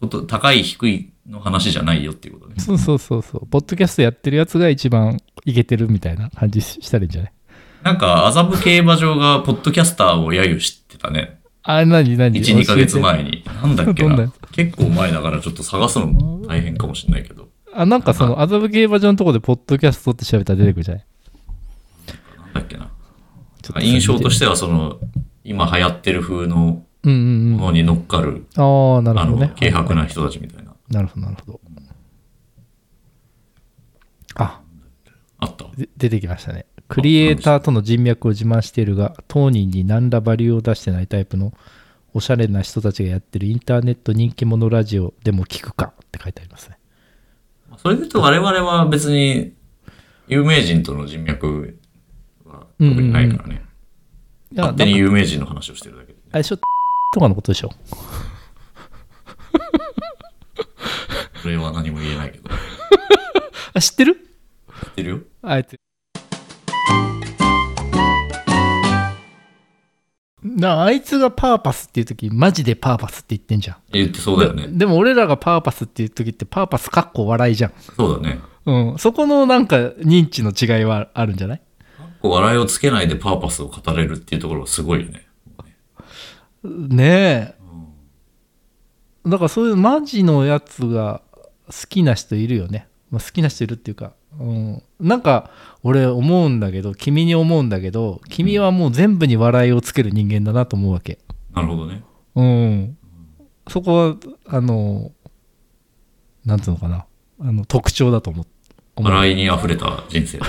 [0.00, 2.56] こと、高い低いの話じゃないよっていうことね。
[2.58, 7.32] そうそうそうそうポッドキャストやってるやつが一番いけてるみたいな感じしたらいいんじゃない？
[7.82, 11.40] なんか、麻布競馬場がポッドキャスターを揶揄してたね。
[11.62, 13.44] あ何何1、2ヶ月前に。
[13.46, 14.32] なんだっけな？
[14.52, 17.48] 結構前だからちょっと探すのも大変かもしれないけど。
[17.72, 21.04] あなんかその麻布競馬場のとこでポッドキャストって調べたら出てくるじゃない？
[22.54, 22.90] だっけな。
[23.62, 24.98] ちょっと印象としてはその、
[25.44, 30.74] 今流行ってる風のものに乗っかる、ああなるほどね、軽薄な人たちみたいな。
[30.88, 31.60] なるほどなるほど。
[34.36, 34.60] あ。
[35.38, 35.64] あった？
[35.76, 36.66] で出てきましたね。
[36.88, 41.52] クリエイターとの人脈を自慢しているが当人に何らバリューを出してないタイプの
[42.12, 46.78] おしゃれな人たちがやってるインターネット人気者ラジオでも聞くかって書いてありますね。
[47.78, 49.54] それで言うと我々は別に、
[50.26, 51.78] 有名人との人脈
[52.50, 53.64] は特にないからね。
[54.52, 56.18] いや勝手に有名人の話をしてるだけで。
[56.32, 56.56] あれでしょ
[57.14, 57.70] とかのことでしょ
[61.42, 62.48] それは何も言えないけど。
[62.48, 62.52] 知
[63.74, 64.26] あ知ってる？
[64.90, 65.18] ってるよ。
[65.42, 65.76] あいつ
[70.42, 74.68] なあいつがパーパスっていう時マジでパーパスって言ってんじゃん言ってそうだよね。
[74.68, 78.40] でも俺らがパーパスっていう時ってパーパスかっこ笑いじゃんそうだね。
[78.66, 81.62] うんそこのなんか認知の違いはあるんじゃない？
[82.20, 85.26] こう笑いをつけないでパーパスを語れるっていうところはすごいよね。
[86.62, 87.60] ねえ。
[89.26, 91.22] だからそういうマジのやつが
[91.66, 95.50] 好きな人いるよね、まあ、好きな人いるっていうか、うん、なんか
[95.82, 101.18] 俺思うんだけど君に思うんだけど君はもう全部に笑いをつける人間だなと思うわけ。
[101.54, 102.02] なるほどね。
[102.34, 102.96] うん。
[103.68, 105.12] そこはあの
[106.44, 107.06] なんつうのかな。
[107.40, 108.46] あの特徴だと思う。
[109.02, 110.40] 笑いに溢れた人生。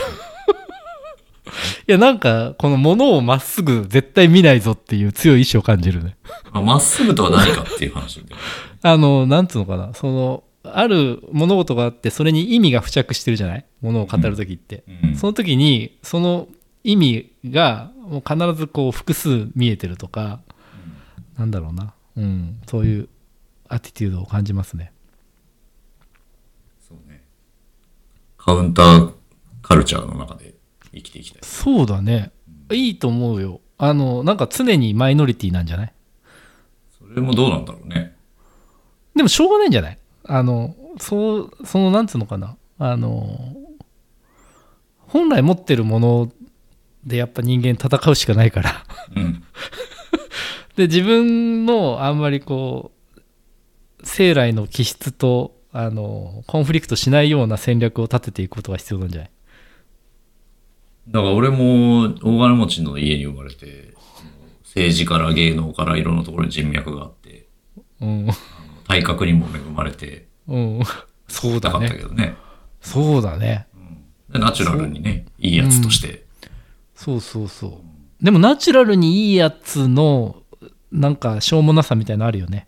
[1.87, 6.15] いやなんかこのものをまっすぐ絶対見ないぞっていう強い意志を感じるね
[6.51, 8.35] まあまっすぐとは何かっていう話で。
[8.83, 13.65] あの、なんつうのかな、その、ある物事があって、それに意味が付着してるじゃない？
[13.81, 14.83] ものを語るときって。
[15.03, 16.47] うんその時に、その
[16.83, 20.39] 意味が、もう必ずこう、複数見えてるとか、
[21.37, 21.93] なんだろうな。
[22.17, 23.09] うん、そういう
[23.69, 24.91] アティテュードを感じますね。
[26.87, 27.23] そうね。
[28.37, 29.11] カウンター
[29.61, 30.50] カルチャーの中で
[30.93, 31.41] 生きていきたい。
[31.43, 32.31] そうだね。
[32.71, 33.61] いいと思うよ。
[33.77, 35.93] あの、なんか常にマイノリティなんじゃない？
[36.97, 38.15] それもどうなんだろうね。
[39.15, 39.97] でもしょうがないんじゃない？
[40.25, 42.55] あの、そう、その、なんつうのかな？
[42.79, 43.55] あの、
[44.99, 46.31] 本来持ってるもの
[47.05, 48.85] でやっぱ人間戦うしかないから
[49.15, 49.43] うん。
[50.77, 53.21] で自分のあんまりこう
[54.03, 59.31] 生来の気質とあのコンフリクトしないような戦略を立てていくことが必要なんじゃない？
[61.07, 63.93] だから俺も大金持ちの家に生まれて、
[64.63, 67.47] 政治から芸能からいろんなところに人脈があって、
[67.99, 68.29] うん、
[68.87, 70.81] 体格にも恵まれてうん、
[71.27, 72.35] そうたかっただねけどね。
[72.81, 73.67] そうだね。
[74.31, 76.25] でナチュラルにね、いいやつとして。
[76.95, 78.23] そうそうそう。
[78.23, 80.41] でもナチュラルにいいやつの
[80.91, 82.67] なんかしょうもなさみたいなのあるよね。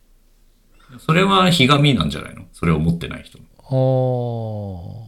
[0.99, 2.43] それはひがみなんじゃないの？
[2.53, 3.45] それを持ってない人の。
[3.75, 5.02] お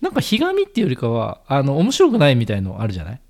[0.00, 3.20] なんかひがみっていうよりかはあの面白くないみたいのあるじゃない？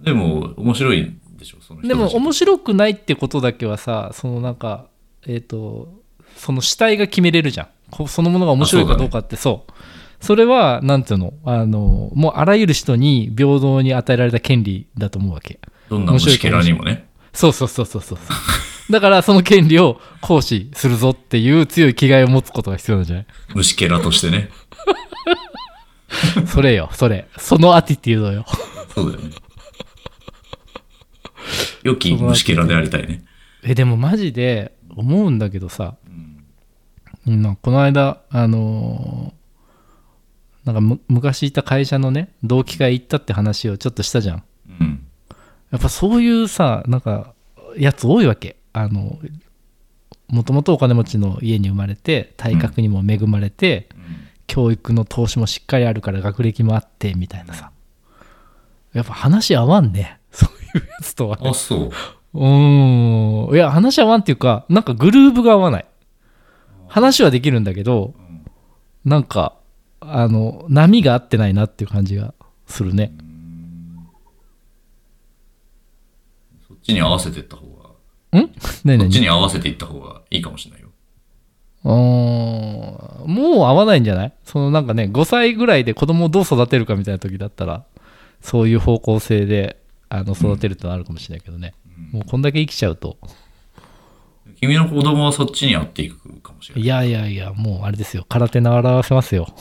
[0.00, 4.86] でも、面白いでしょ、その人でも面白くないってことだけはさそのなんか
[5.26, 5.88] えっ、と
[6.36, 7.68] その主体が決めれるじゃん。
[7.90, 9.36] こそのものが面白いかどうかって。
[9.36, 9.72] そう
[10.20, 11.32] それはなんていうの？
[11.44, 15.58] あのもうあらゆる人に平等に与えられた権利だと思うわけ。
[15.88, 17.08] どんな虫けらにもね。
[17.32, 18.18] そうそうそうそうそう。
[18.92, 23.26] だからその権利を行使するぞっていう強い気概を持つことが必要なんじゃない？
[23.54, 24.50] 虫けらとしてね。
[26.46, 27.28] それよそれ。
[27.36, 28.44] そのアティテュードよ。
[28.94, 29.34] そうだよね。
[31.82, 33.24] 良き虫けらでありたいね。
[33.62, 35.96] えでもマジで思うんだけどさ、
[37.26, 37.44] うん。
[37.44, 39.38] うん、この間あのー
[40.68, 44.42] なんかむ昔いた会社のね同期会行ったって話をちょっとしたじゃん。
[44.80, 45.06] うん。
[45.70, 47.32] やっぱそういうさなんか
[47.78, 48.56] やつ多いわけ。
[48.74, 49.18] あの
[50.28, 53.88] もともとお金持ちの家に生まれて体格にも恵まれて、
[54.48, 57.70] 教育の投資もしっかりあるから学歴もあってみたいなさ
[58.92, 61.90] やっぱ話合わんねそういうやつとはあ、そう。
[62.34, 63.54] うーん。
[63.54, 65.86] いや、話は合わんっていうか、なんかグルーブが合わない。
[66.86, 68.14] 話はできるんだけど、
[69.04, 69.54] なんか、
[70.00, 72.34] あの、波が合ってないなっていう感じが
[72.66, 73.12] するね。
[76.66, 78.50] そっちに合わせていった方が、ん？
[78.84, 80.88] 何何そっちに合わせていった方がいいかもしれないよ。
[81.84, 82.47] うーん。
[83.26, 84.32] もう合わないんじゃない？
[84.44, 87.84] そのなんかね、5歳ぐらいで子供をどう育てるかみたいな時だったら、
[88.40, 89.76] そういう方向性で、
[90.08, 91.74] あの、育てるってのはあるかもしれないけどね。
[92.12, 93.16] もうこんだけ生きちゃうと。
[94.60, 96.84] 君の子供はそっちに合っていくかもしれない。
[96.84, 98.24] いやいやいや、もうあれですよ。
[98.28, 99.48] 空手習わせますよ。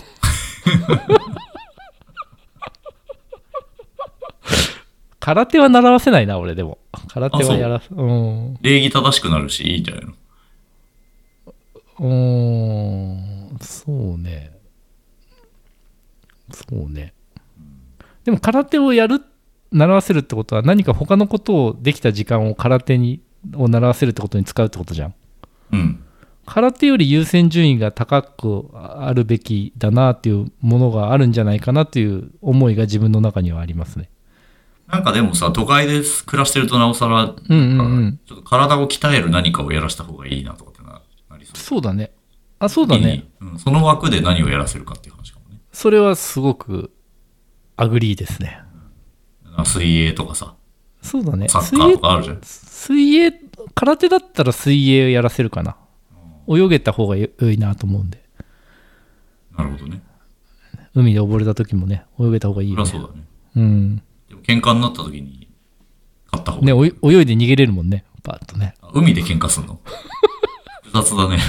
[5.20, 6.78] 空手は習わせないな、俺でも。
[7.14, 8.54] 空手はやらせ、うん。
[8.54, 10.14] う礼儀正しくなるし、いいんじゃないの？
[12.00, 13.27] ーん、
[13.62, 14.52] そうね。
[16.52, 17.14] そうね。
[18.24, 19.22] でも空手をやる、
[19.72, 23.22] 習わせるってことは何か他のことをできた時間を空手に、
[23.56, 25.14] を習わせるってことに使うってことじゃん。
[25.72, 26.04] うん。
[26.46, 34.10] 空手より優先順位が高くあるべきだなっていうものがあるんじゃないかなっていう思いが自分の中にはありますね。
[34.88, 38.20] なんかでもさ、都会で暮らしてるとなおさら、うんうんうん。
[38.26, 41.58] ちょっと体を鍛える何かをやらした方がいいなとかってななりそう。
[41.58, 42.12] そうだね。
[42.60, 43.26] あ、そうだね。
[43.40, 43.60] うん。
[43.60, 45.62] その枠で何をやらせるかっていう話かもね。
[45.72, 46.92] それはすごく
[47.76, 48.60] agree ですね。
[49.66, 50.56] 水泳とかさ、
[51.02, 51.48] そうだね。
[51.50, 52.40] サッカーとかあるじゃん。
[52.44, 53.32] 水泳、
[53.76, 55.78] 空手だったら水泳やらせるかな。
[56.48, 58.24] 泳げた方が良いなと思うんで。
[59.58, 60.02] なるほどね。
[60.94, 62.86] 海で溺れた時もね、泳げた方がいいよね。
[62.86, 63.24] そうだね。
[63.56, 63.96] うん。
[64.30, 65.48] でも喧嘩になった時に、
[66.32, 66.94] 勝った方がいね、い。
[67.02, 68.06] おい泳いで逃げれるもんね。
[68.24, 68.76] パッとね。
[68.82, 69.80] あ海で喧嘩すんの？
[70.84, 71.40] 複雑だね。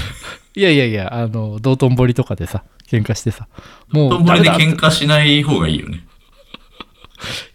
[0.58, 3.46] いやいやいや、あの、道頓堀とかでさ、喧嘩してさ。
[3.90, 6.04] もう、どんぶりで喧嘩しない方がいいよね。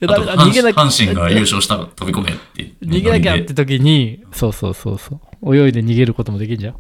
[0.01, 2.73] いやだあと逃げなきゃ阪神が優勝したら飛び込めって。
[2.81, 5.55] 逃げなきゃって時に、そうそうそうそう。
[5.55, 6.75] 泳いで逃げることもできるじゃん。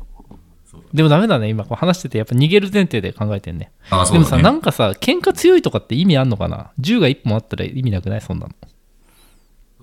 [0.93, 3.71] でもダメだね、今こう話してて、やっぱ逃げる前提で考えてんね。
[3.89, 4.37] あ、そでもさ。
[4.37, 6.71] なんかさ、喧嘩強いとかって意味あんのかな？
[6.79, 8.21] 銃が一本あったら意味なくない？
[8.21, 8.47] そんな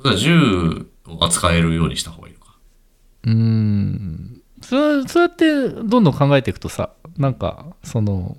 [0.04, 0.16] の。
[0.16, 2.54] 銃を扱えるようにした方がいいのか。
[3.24, 4.39] うーん。
[4.60, 8.36] そうそうやってどんどん考えていくとさ、なんか、その、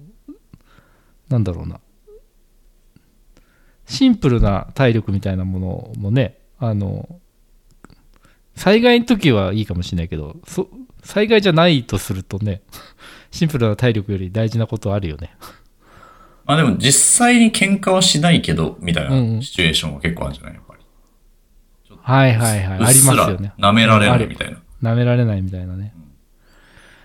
[1.30, 1.80] なんだろうな。
[3.86, 7.19] シンプルな体力みたいなものもね、あの、
[8.55, 10.67] 災害の時はいいかもしれないけど、そ
[11.03, 12.61] 災害じゃないとするとね、
[13.32, 15.36] シンプルな体力より大事なことあるよね。
[16.45, 20.53] まあでも実際に喧嘩はしないけど、みたいうんうなんシチュエーションは結構あるんじゃない？
[20.53, 20.82] やっぱり。
[22.03, 22.67] はいはいはい。
[22.74, 23.53] ありますよね。
[23.57, 24.57] 舐められないみたいな。
[24.91, 25.93] 舐められないみたいなね。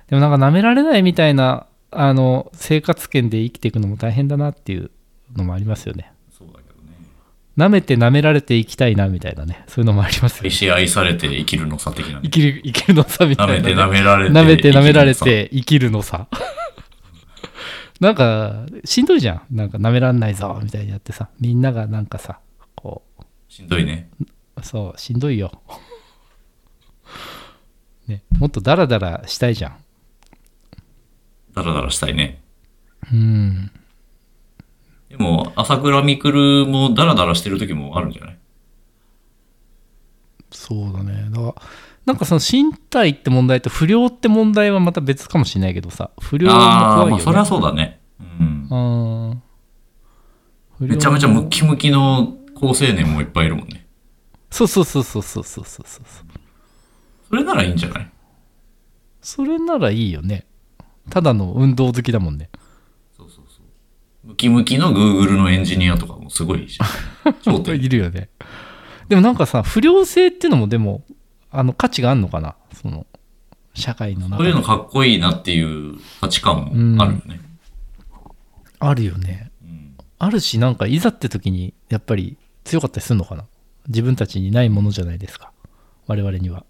[0.09, 4.91] でもなんか舐められないみたいな、あの、生活圏で生きていくのも大変だなっていう
[5.35, 6.13] のもありますよね。
[6.31, 6.93] そうだけどね。
[7.57, 9.65] 舐めて舐められて生きたいなみたいなね。
[9.67, 10.47] そういうのもありますよね。
[10.49, 12.21] 愛し愛されて生きるのさ的なね。
[12.25, 13.61] 生きる、生きるのさみたいな、ね。
[13.61, 14.33] 舐めて舐められて。
[14.33, 16.29] 舐めて舐められ生きるのさ。
[16.29, 16.57] て生きるのさ。
[18.01, 22.41] なんかしんどいじゃんなんか舐めらんないぞみたいにやってさみんながなんかさ
[22.75, 23.03] こ
[23.49, 24.11] しんどいね。
[24.57, 25.63] うそうしんどいよ、
[28.07, 29.77] ね、もっとダラダラしたいじゃん
[31.57, 32.43] ダラダラしたいね。
[33.11, 33.71] うん。
[35.09, 38.39] でも、朝倉未来もダラダラしてる時もあるんじゃない？
[40.51, 41.29] そうだね。
[41.31, 41.55] だから、
[42.05, 48.01] なんかその身体って問題と不良って問題はまた別かもしれないけどさ、不良も怖いよ、ね、あまあ、それはそうだね。
[48.21, 49.43] うん。
[50.79, 53.87] めちゃめちゃムキムキの高青年もいっぱいいるもんね。
[54.51, 55.87] そうそうそうそうそうそうそう
[57.29, 58.11] それならいいんじゃない？
[59.21, 60.46] それならいいよね。
[61.11, 62.51] ただの運動好きだもんね。
[63.17, 63.61] そうそうそ
[64.25, 64.29] う。
[64.29, 66.79] ムキムキの Google のエンジニアとかもすごいし。
[67.75, 68.29] いるよね。
[69.09, 71.05] でもなんかさ不良性っていうのもでも
[71.51, 72.57] あの価値があるのかな？
[72.73, 73.07] その
[73.75, 74.45] 社会の中で。
[74.45, 77.41] そういうのかっこいいなっていう価値観もあるよね。
[78.79, 79.51] あるよね。
[79.63, 79.95] うん。
[80.19, 83.45] あるしなんかいざって時にやっぱり強かったりするのかな？
[83.89, 85.53] 自分たちにないものじゃないですか。
[86.09, 86.65] 我々には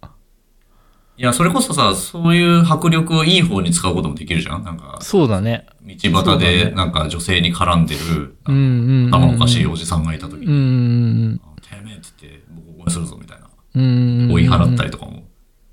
[1.18, 4.64] いや、それこそさ、そういう迫力をいい方に使うこともできるじゃん？
[4.64, 5.66] なんか、そうだね。
[5.82, 13.46] 道端でなんか女性に絡んでる、頭おかしいおじさんがいた時に、うんうんてめえって言って、ボコボコにするぞみたいな。
[13.76, 15.24] うんうんうん追い払ったりとかも、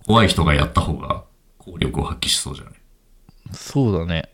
[0.05, 1.23] 怖い人がやった方が
[1.57, 2.73] 効力を発揮しそうじゃない？
[3.53, 4.29] そうだね。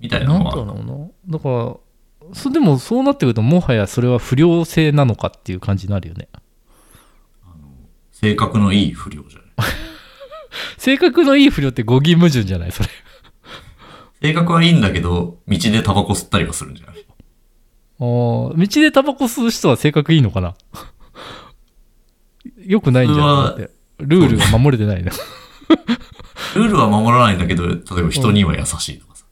[0.00, 1.38] みたいななんだのは、ろうな。
[1.38, 1.48] だか
[2.28, 6.28] らそでもそうなってくるともはやそれは不良性なのかっていう感じになるよね
[8.20, 9.48] 性格のいい不良じゃない。
[10.78, 12.88] 性格のいい不良って語義矛盾じゃないそれ。
[14.20, 17.06] 性格はいいんだけど、道でタバコ吸ったりはするんじゃない？
[18.00, 20.56] あー道でタバコ吸う人は性格いいのかな？
[22.66, 25.12] よくないんじゃないルールが守れてないな
[26.54, 29.24] ルールは守らないんだけど、例えば人には優しいとかさ。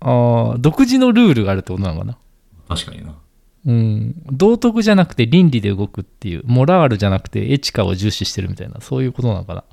[0.00, 2.18] あー独自のルールがあるってことなのかな？
[2.68, 3.14] 確かにな。
[3.66, 4.14] うん。
[4.30, 9.64] 道徳じゃなくて倫理で動くっていうモラールじゃなくてエチカを重視してるみたいなそういうことなのか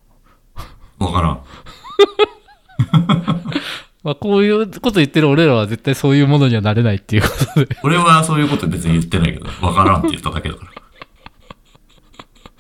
[1.00, 1.06] な？
[1.06, 1.44] わからん。
[4.04, 7.78] まあこういうこと言ってる俺らは絶対そういうものにはなれないっていうことで。
[7.84, 10.72] 俺はそういうこと別に言ってないけど、わからんって言っただけだから。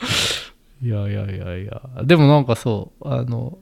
[0.81, 1.81] いやいやいやいや。
[2.03, 3.57] でもなんかそうあの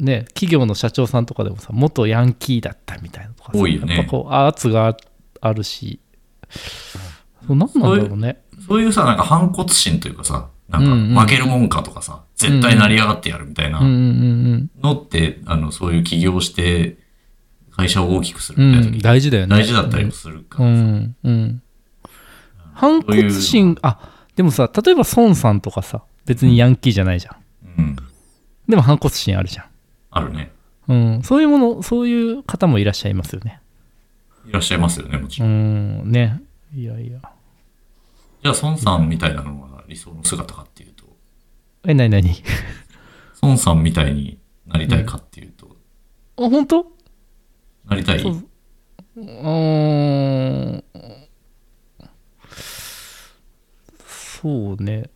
[0.00, 3.96] ね企業の社長さんとかでもさ元ヤンキーだったみたいなとかさ多いよね。
[3.96, 4.96] やっぱこう圧があ
[5.40, 6.00] あるし
[7.46, 8.42] そう何なんだろうね。
[8.66, 11.12] そういうさ、なんか反骨心というかさ、なうんうん。
[11.12, 16.96] んか負けるもんかとかさ、絶対成り上がってやるみたいなうんうんのって、あの、そういう起業して
[17.76, 18.96] 会社を大きくするうんうんみたいな時。
[18.96, 19.56] に大事だよね。
[19.56, 20.82] 大事だったりもするかうらさ。
[20.82, 21.62] んうん。
[22.72, 23.98] 反骨心あ
[24.34, 27.36] でもさ例えば孫さんとかさ別にヤンキーじゃないじゃん。
[27.78, 27.96] うん。
[28.68, 29.68] でも反骨心あるじゃ
[30.10, 30.50] あるね。
[30.88, 33.60] ん、うん、そういうものそういう方もいらっしゃいますよね
[34.46, 36.08] いらっしゃいますよね、もちうろん。
[36.08, 36.42] んね。
[36.74, 37.20] いやいや。
[38.42, 41.04] じゃあ、孫さんみたいなのが理想の姿かっていうと、
[41.86, 42.42] え何何
[43.42, 45.76] 孫さんみたいになりたいかっていうと、
[46.36, 46.86] あ本当？
[47.88, 48.20] なりたい？
[48.20, 48.42] そう。
[49.16, 50.84] うーん。
[54.08, 55.10] そうね。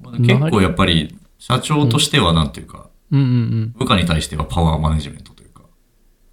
[0.00, 5.62] まあ結構やっぱり、社長としてはなんていうか、うんうん部下に対してはパワーマネジメントというか、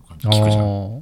[0.10, 0.64] うん聞くじゃん。
[0.64, 1.02] あー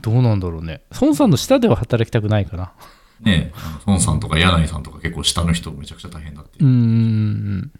[0.00, 0.82] どうなんだろうね。
[1.00, 2.72] 孫さんの下では働きたくないかな。
[3.20, 3.52] ね
[3.86, 6.64] 孫さんとか柳井さんとか結構下の人めちゃくちゃ大変だってう。
[6.64, 6.76] んうんう
[7.56, 7.72] ん。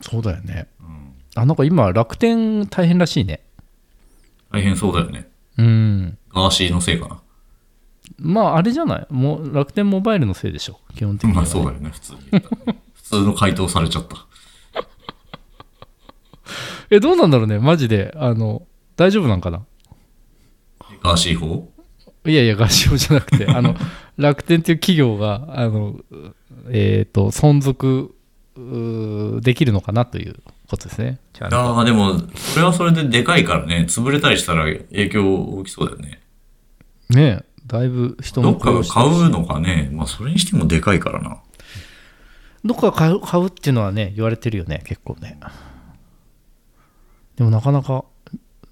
[0.00, 0.68] そうだよね。
[0.80, 0.88] うん
[1.34, 3.40] あなんか今楽天大変らしいね。
[4.52, 5.28] 大変そうだよね。
[5.58, 6.18] うん。
[6.34, 7.20] ガーシーのせいかな。
[8.18, 9.06] まああれじゃない？
[9.10, 10.80] もう楽天モバイルのせいでしょ。
[10.96, 12.20] 基本的には、まあそうだよね、普通に。
[12.94, 14.26] 普通の回答されちゃった。
[16.90, 17.58] えどうなんだろうね。
[17.58, 18.12] マジで。
[18.16, 19.64] あの大丈夫なんかな？
[21.02, 21.72] ガーシー法？
[22.26, 23.74] いやいや、合唱じゃなくて、 あの、
[24.16, 26.00] 楽天っていう企業が、あの、
[26.70, 28.14] えっ、と、存続
[29.40, 30.36] できるのかなという
[30.68, 31.18] ことですね。
[31.40, 36.20] ああ、でも、それはそれででかいからね、潰れたりしたら影響大きそうだよね。
[37.10, 41.38] ねえだいぶ人もどっかが買うのかね、まあそれにしてもでかいからな。
[42.64, 45.38] どっかが買う買うっていうのはね、言われてるよね、結構ね。
[47.36, 48.04] でもなかなか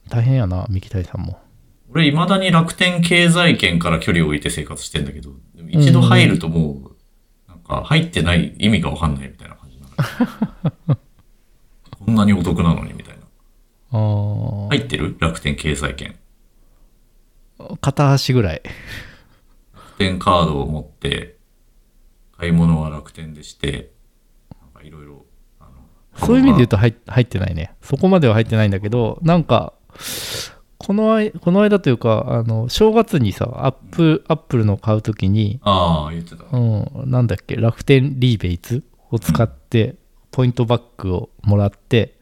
[0.09, 1.39] 大変やな、三木谷さんも。
[1.97, 5.31] 俺、未だに楽天経済圏から距離を置いて生活してんだけど、
[5.71, 9.89] 一度入るともう、なんか入ってない意味がわかんないみたいな感じにな
[10.89, 10.99] る。
[12.05, 13.23] こんなにお得なのにみたいな。
[13.93, 15.17] あ ー入ってる？
[15.19, 16.17] 楽天経済圏。
[17.81, 18.63] 片足ぐらい。
[19.75, 21.37] 楽天カードを持って、
[22.37, 23.91] 買い物は楽天でして、
[24.61, 25.25] なんかいろいろ、
[26.17, 27.75] そういう意味で言うと入入ってないね。
[27.81, 29.73] そこまでは入ってないんだけど、なんか、
[30.79, 36.45] この間この間というか、あの正月にさ、アップアップルの買うときに、ああ、言ってた。
[36.53, 39.95] うん、なんだっけ、楽天リーベイツを使って、
[40.31, 42.15] ポイントバックをもらって、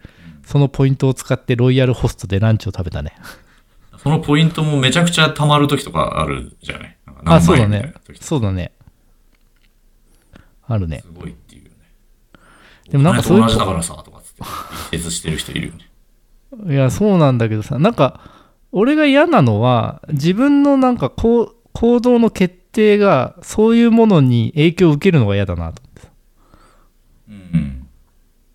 [0.44, 3.14] そのポイントを使ってロイヤルホストでランチを食べたね。
[3.98, 6.96] そのポイントもめちゃくちゃ溜まる時とかあるじゃない？
[7.24, 7.94] あ、そうだね。
[8.20, 8.72] そうだね。
[10.66, 11.00] あるね。
[11.04, 11.76] すごいっていうよね。
[12.90, 16.72] でもなんかそういう同じだからさ、とかつって、してる人いるよね。
[16.72, 18.20] いや、そうなんだけどさ、なんか、
[18.76, 26.08] 俺が嫌なのは、自分のなんかこう行動の決定が、そういうものに影響を受けるのが嫌だなと思ってさ。
[27.28, 27.88] うん。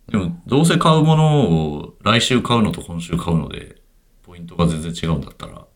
[0.07, 3.77] でも、どうせ買うものを来週買うのと今週買うので、
[4.23, 5.67] ポイントが全然違うんだったら、ま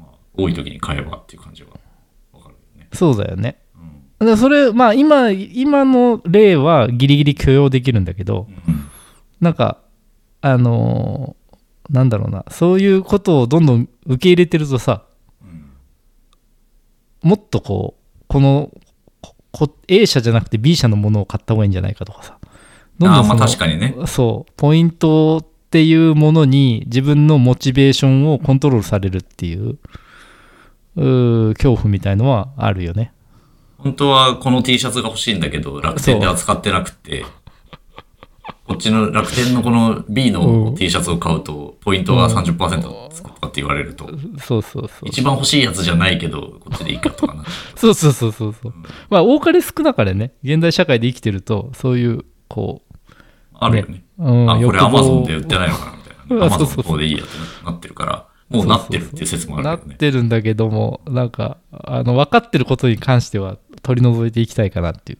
[0.00, 1.70] あ、多い時に買えばっていう感じは
[2.32, 2.88] わかるよね。
[2.92, 3.62] そうだよね。
[4.20, 4.26] うん。
[4.26, 8.88] でそれ、まあ今、今の例はギリギリ許容できるんだけど、うん。
[9.40, 9.78] なんか、
[10.40, 11.45] あのー
[11.90, 15.04] なんだろうな、そういうことをどんどん受け入れてるとさ、
[15.42, 15.70] うん。
[17.22, 18.70] もっとこう、この、
[19.20, 22.38] ここ A 社じゃなくて B 社のものを買った方がいいんじゃないかとかさ。
[22.98, 23.94] どんどんその確かにね。
[24.06, 29.78] そう、ポイントっていうものに自分のモチベーションをコントロールされるっていう、
[30.96, 33.12] うー恐怖みたいのはあるよね。
[33.78, 37.24] 本当はこの T シャツが欲しいんだけど、楽天で扱ってなくて、
[38.66, 44.08] こっちの楽天のこの B うのん T シャツを買うと、ポイントが30%つくとかって言われると、
[44.40, 45.08] そうそうそう。
[45.08, 47.44] 一番欲しいやつじゃないけど、こっちでいいかとかな。
[47.76, 48.74] そうそうそうそうそう。
[49.08, 52.82] まあ、多かれ少なかれね、現代社会で生きてると、そういう、こ
[53.54, 54.02] あるよね。
[54.18, 56.46] う、うん、あ、これ欲望 Amazon で売ってないのかなみたいな。
[56.46, 57.32] う んそうそう Amazon の方でいいやって
[57.64, 59.94] なってるから、もうなってるっていう説もあなっるよね。
[59.94, 65.18] てるんだけども、なんか、あの、分かってることに関しては取り除いていきたいかなっていう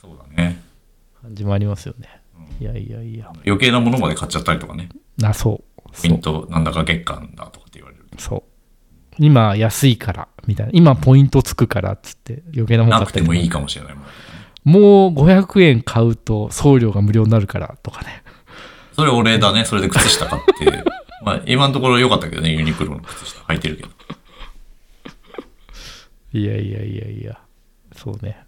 [0.00, 0.62] そうだね。
[1.22, 2.17] 感じもありますよね。
[2.60, 3.30] いやいやいや。
[3.46, 4.88] 余計なものまで買っちゃったりとかね。
[5.22, 5.90] あ、そう。
[5.92, 6.20] ポイン。
[6.20, 8.04] トなんだか月間だとかって言われる。
[8.18, 8.42] そう。
[9.18, 10.72] 今安いから、みたいな。
[10.74, 14.04] 今ポイントつくからっつって余計なもん買ったりなくてもいいかもしれないもん。
[14.64, 18.22] もう500円買うと送料が無料になるからとかね。
[18.92, 19.64] それ俺だね。
[19.64, 20.84] それで靴下買って。
[21.24, 23.88] まあ今のところ良かったけどね、ユニクロの靴下履いてるけど。
[26.32, 27.38] いやいやいやいや。
[27.96, 28.38] そうね。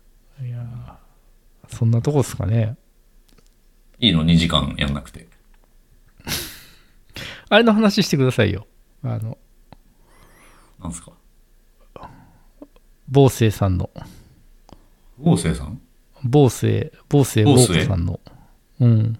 [0.42, 2.76] いやーそんなとこっすかね。
[4.00, 5.28] いいの？2時間やんなくて。
[7.48, 8.66] あれの話してくださいよ。
[9.02, 9.38] あの、
[10.82, 11.12] なんすか？
[13.08, 13.90] 坊生さんの。
[15.22, 15.80] 合成さん？
[16.22, 18.20] 坊生、坊生坊坊生子さんの。
[18.80, 19.18] うん。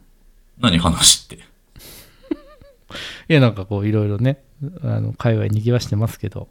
[0.58, 1.36] 何話って？
[3.28, 4.42] いや、なんかこう、いろいろね、
[4.82, 6.48] あの、界隈にぎわしてますけど、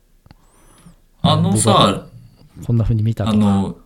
[1.21, 2.07] あのさ、
[2.65, 3.37] こんな風に見たとか。
[3.37, 3.77] あの、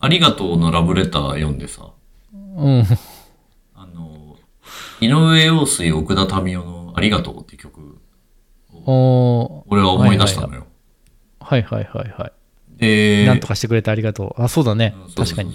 [0.00, 1.90] ありがとうのラブレター読んでさ、
[2.32, 2.84] うん。
[5.00, 7.98] 井上陽水奥田民生のありがとうって曲、
[8.72, 10.66] おー俺は思い出したのよ。
[11.40, 12.32] はいはいはいはい。
[12.78, 14.42] で、なんとかしてくれてありがとう。
[14.42, 15.54] あ、そうだね確かに。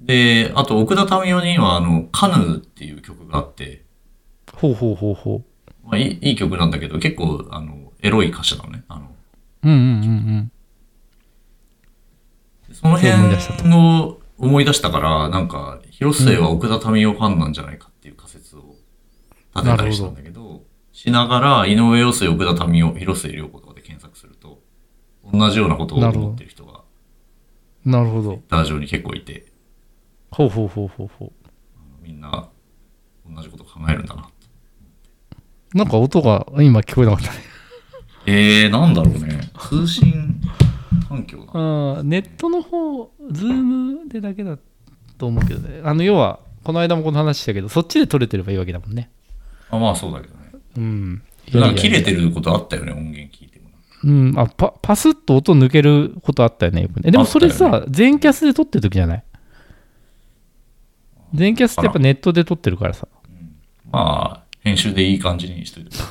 [0.00, 3.84] で、あと奥田民生にはあの、カヌーっていう曲があって、
[4.54, 5.42] ほうほうほうほ
[5.84, 8.84] まあいいいい曲なんだけど、結構あの、エロい歌詞なのね。
[8.88, 9.06] あの、
[9.64, 9.68] う。
[9.68, 10.06] うんうんう
[10.40, 10.52] ん
[12.72, 13.12] その辺
[13.74, 18.74] を思い出したから、なんか、広末は奥田民生ファンなんじゃないかっていう仮説を
[19.54, 24.60] 立てたりしたんだけど、しながら、井上陽水、奥田民生、広末涼子とかで検索すると、
[25.32, 26.80] 同じようなことを思ってる人が、
[27.86, 27.92] うん。
[27.92, 28.42] なるほど。
[28.48, 29.46] ダー上に結構いて、
[30.32, 31.32] ほうほうほうほうほ
[32.02, 32.48] みんな、
[33.24, 34.28] 同じこと考えるんだな。
[35.74, 35.78] う。
[35.78, 37.38] なんか音が今聞こえなかったね。
[38.26, 39.52] えー、なんだろうね。
[39.70, 40.40] 通信
[41.08, 41.44] 環境な。
[41.44, 44.58] あーネットの方、ズームでだけだ
[45.22, 45.80] と思うけどね。
[45.84, 49.08] あの、要は、この間もこの話したけど、そっちで撮れてればいいわけだもんね。
[49.70, 50.50] あ、まあそうだけどね。
[50.76, 51.22] うん。
[51.52, 53.68] なんか切れてることあったよね、音源聞いても。
[54.02, 57.12] うん、あパパスッと音抜けることあったよね、よくね。
[57.12, 59.24] でもそれさ、全キャスで撮ってる時じゃない？
[61.34, 63.06] 全キャスってやっぱネットで撮ってるからさ。
[63.92, 65.90] まあ、編集でいい感じにしといて。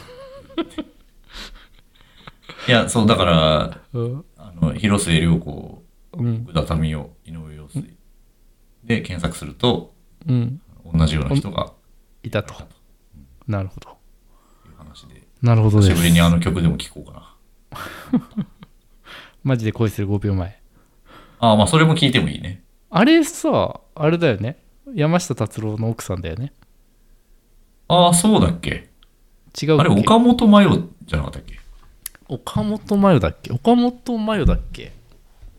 [2.69, 4.23] いや、そう、だから、うん。
[4.37, 5.83] あの、広末涼子、
[6.13, 6.45] うん。
[6.49, 7.93] 奥田民生、井上陽水
[8.95, 9.93] で検索すると、
[10.27, 10.61] うん。
[10.93, 11.71] 同じような人が
[12.23, 12.53] いたと。
[13.47, 13.89] なるほど。
[13.89, 16.13] いう話で、なるほど久しぶりです。
[16.13, 17.35] にあの曲でも聴こうか
[17.71, 18.47] な。
[19.43, 20.61] マジで恋する5秒前。
[21.39, 22.63] ああ、まあ、それも聞いてもいいね。
[22.89, 24.57] あれさ、あれだよね。
[24.93, 26.53] 山下達郎の奥さんだよね。
[27.87, 28.89] ああ、そうだっけ
[29.61, 31.59] 違うあれ、岡本真代じゃなかったっけ？
[32.27, 33.51] 岡本真代だっけ？
[33.51, 34.91] 岡本真代だっけ？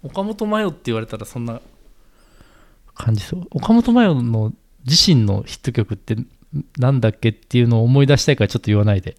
[0.03, 1.61] 岡本真代って言われたらそんな
[2.95, 3.43] 感じそう。
[3.51, 4.53] 岡本真代の
[4.87, 6.17] 自身のヒット曲って
[6.79, 9.17] なんだっけっていうのを思い出したいからちょっと言わないで。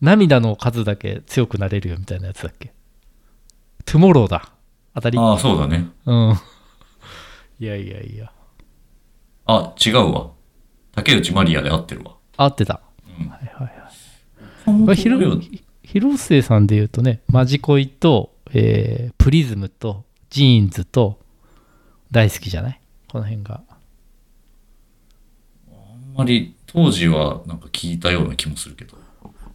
[0.00, 2.72] 涙の数だけ強くなれるよみたいなやつだっけ。
[3.84, 4.52] トゥモローだ。
[4.94, 5.18] 当たり。
[5.18, 5.88] ああ、そうだね。
[6.06, 6.34] うん。
[7.60, 8.32] いやいやいや。
[9.46, 10.30] あ、違うわ。
[10.92, 12.16] 竹内まりやで合ってるわ。
[12.36, 12.80] 合ってた。
[13.18, 13.70] うんはいはいはい。
[15.82, 21.18] 広末さんで言うとね、マジ恋と、えープリズムと、ジーンズと、
[22.10, 22.80] 大好きじゃない？
[23.08, 23.62] この辺が。
[25.68, 28.98] あんまり当時はなんか聞いたような気もするけど。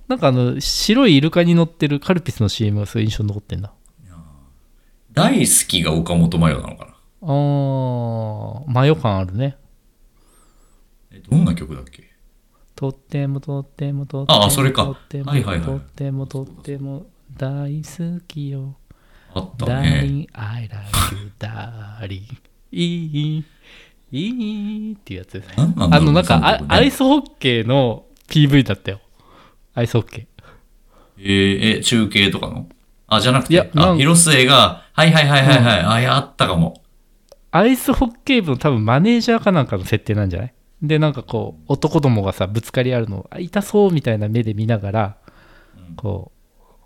[0.07, 3.73] なんかあの、白いイルカに乗ってるカルピスの CM がすごい印象に残ってんだ。
[5.13, 6.91] 大好きが岡本真代なのかな
[7.21, 9.57] あー、マヨ感あるね。
[11.09, 12.03] え、どんな曲だっけ？
[12.75, 17.05] とってもとってもとってもああそれかとってもはいはいはいとってもとっても
[17.37, 18.75] 大好きよ。
[19.35, 20.01] あったね。
[20.03, 22.21] Darling, I love you, darling.
[22.71, 23.43] いい、
[24.11, 25.53] いいっていうやつですね。
[25.57, 28.99] なんなんだろうあの、なんか、あアイスホッケーの PV だったよ。
[29.73, 30.25] アイスホッケー。
[31.17, 32.67] えーえ、中継とかの？
[33.07, 36.81] あ、じゃなくて、あ、いやなん広末が、はいはいはいはいはい、あ、いや、あったかも。
[37.51, 40.53] アイスホッケー部の多分マネージャーかなんかの設定なんじゃない？
[40.81, 45.17] で、なんかこう、男どもがさ、ぶつかり合うのを、あ、痛そうみたいな目で見ながら、
[45.95, 46.31] こ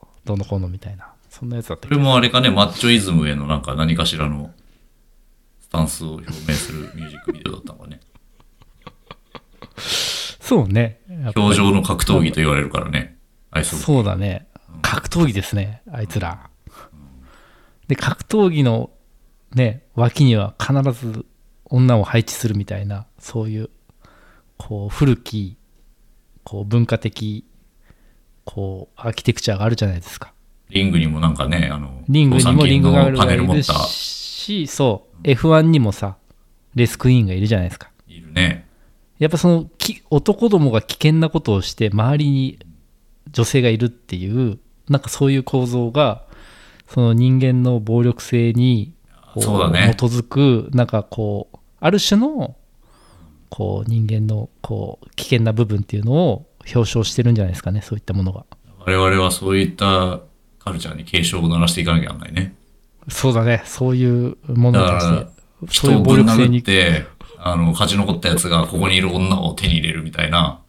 [0.04, 4.52] う、どうのこうのみたいな、そんなやつだったこれもあれかね、マッチョイズムへのなんか何かしらの
[5.62, 8.02] スタンスを表明するミュージックビデオだったのかね。
[9.80, 11.00] そうね。
[11.36, 13.18] 表情の格闘技と言われるからね。
[13.52, 14.48] アイスそうだね。
[14.82, 16.50] 格闘技ですね、あいつら。
[17.88, 18.92] で、格闘技の
[19.56, 21.26] ね、脇には必ず
[21.66, 23.70] 女を配置するみたいな、そういう、
[24.58, 25.58] こう、古き、
[26.44, 27.46] こう、文化的、
[28.44, 30.34] こう、アーキテクチャがあるじゃないですか。
[30.70, 36.18] リングにもなんかね、あの、リングにもリングがあるパがいるネル持った、し、そう、F1 にもさ、
[36.76, 37.90] レスクイーンがいるじゃないですか。
[38.08, 38.70] いるね。
[39.20, 42.60] やっぱそのき男どもが危険なことをして周りに
[43.32, 46.26] 女性がいるっていうなんかそういう構造が
[46.88, 48.94] その人間の暴力性に
[49.34, 52.56] こそうだね基づくなんかこうある種の
[53.50, 58.46] こう人間のこう危険な部分っていうのを表彰してるんじゃないですかねそういったものが
[58.80, 60.22] 我々はそういった
[60.70, 62.56] カルチャーに警鐘を鳴らしていかなきゃなんないね。
[63.10, 63.64] そうだね。
[63.66, 65.30] そういうものだから
[65.68, 67.06] 人をぶん殴って、
[67.38, 70.62] あの、勝ち残ったやつがここにいる女を手に入れるみたいな、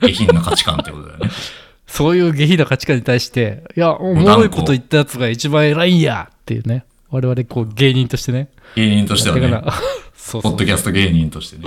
[0.00, 1.30] 下品な価値観ってことだよね。
[1.86, 6.84] そういう下品な価値観に対していやおもろいこと言ったやつが一番偉いんやっていうね。
[7.10, 8.50] 我々こう芸人としてね。
[8.76, 9.62] 芸人としてはね、
[10.14, 10.42] そう。
[10.42, 11.64] ポッドキャスト芸人としてね。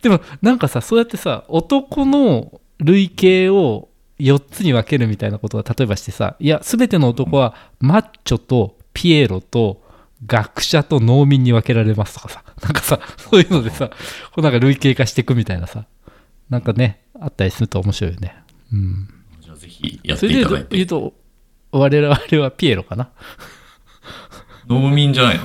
[0.00, 3.88] でもなんかさそうやってさ男の類型を
[4.18, 9.82] 4つに分けるみたいなことが例えばしてさいや全ての男はマッチョとピエロと
[10.26, 12.44] 学者と農民に分けられますとかさ。
[12.62, 13.96] なんかさそういうのでさこ
[14.38, 15.86] うなんか類型化していくみたいなさ。
[16.48, 18.36] なんかねあったりすると面白いよね。
[18.72, 19.08] うん。
[19.40, 20.76] じゃあぜひやっそれでていただいて。
[20.76, 21.14] 言うと
[21.72, 23.10] 我々はピエロかな？
[24.68, 25.40] 農民じゃない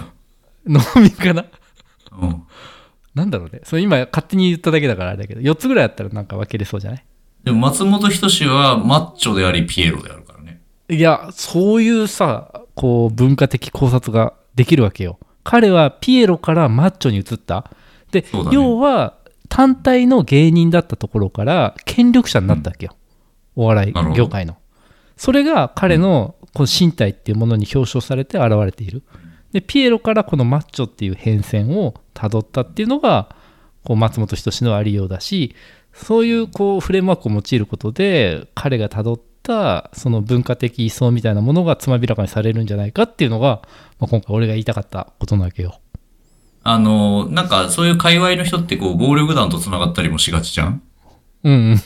[0.65, 1.45] 農民かな？
[2.11, 2.43] のうん。
[3.15, 3.61] なんだろうね。
[3.63, 7.05] それ今勝手に言っただけだからあれだけど4つぐらいあったらなんか分けれそうじゃない？
[7.44, 10.62] でも松本人志はマッチョでありピエロであるからね。
[10.90, 15.20] いや、そういうさ、こう、文化的考察ができるわけよ。
[15.44, 17.72] 彼はピエロからマッチョに移った。
[18.12, 19.18] で、ね要は、
[19.48, 22.96] 単体の芸人だったところから、権力者になったわけよ。
[23.56, 24.58] お笑い業界の。
[25.18, 29.04] それが彼のこの身体っていうものに表彰されて現れている。
[29.52, 33.36] で、ピエロからこのマッチョっていう変遷をたどったっていうのが、
[33.84, 35.56] こう松本人志のありようだし、
[36.04, 43.62] そういうこうフレームワークを用いることで、彼がたどったその文化的位相みたいなものがつまびらかにされるんじゃないかっていうのが、
[44.00, 45.80] まあ、今回俺が言いたかったことなわけよ。
[46.64, 50.82] あの、なんかそういう界隈の人ってこう暴力団と繋がったりもしがちじゃん？
[51.43, 51.82] うんうん。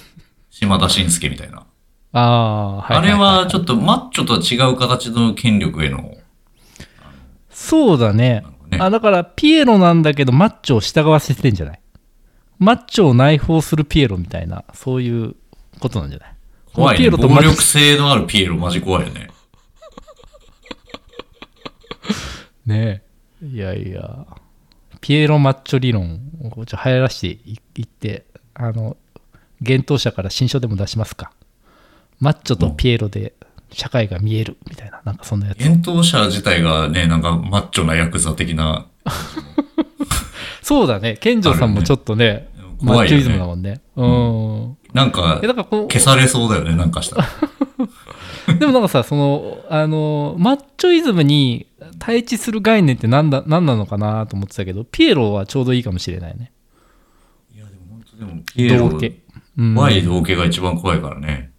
[0.49, 1.65] 島田紳介みたいな。
[2.15, 6.17] ああ、はいあれはちょっとマッチョとは違う形の権力への、と。
[7.49, 11.81] そうだねねあ、だからピエロなんだけどマッチョを従わせてんじゃない？
[12.63, 15.35] マッチョを内包するピエロみたいな、そういう
[15.79, 16.33] ことなんじゃない？
[16.73, 16.97] 怖いね。
[16.99, 19.29] ピエロと暴力性のあるピエロマジ怖いよね。
[22.65, 23.01] ね
[23.41, 23.45] え。
[23.45, 24.25] いやいや。
[25.01, 26.21] ピエロマッチョ理論
[26.55, 28.95] をち流行らしていいってあの
[29.59, 31.31] 幻冬者から新書でも出しますか。
[32.19, 33.33] マッチョとピエロで
[33.73, 35.59] 社会が見えるみたいななんかそんなやつ。
[35.59, 38.85] 幻冬者自体がね、なんかマッチョなヤクザ的な、
[40.63, 41.17] そうだね。
[41.17, 42.47] 健丈さんもちょっとね
[42.83, 47.27] マッチョイズムだもんねうんなんかえだからこ消されそうだよね、なんかしたら。
[48.49, 51.67] う でもなんかさそのあのマッチョイズムに
[51.99, 56.51] 対峙する概念って何だ何なのかなと思ってたけどピエロはちょうどいいかもしれないね
[57.55, 59.19] いでも、ピエロ、道家。
[59.57, 61.51] うん、怖い道家が一番怖いからね。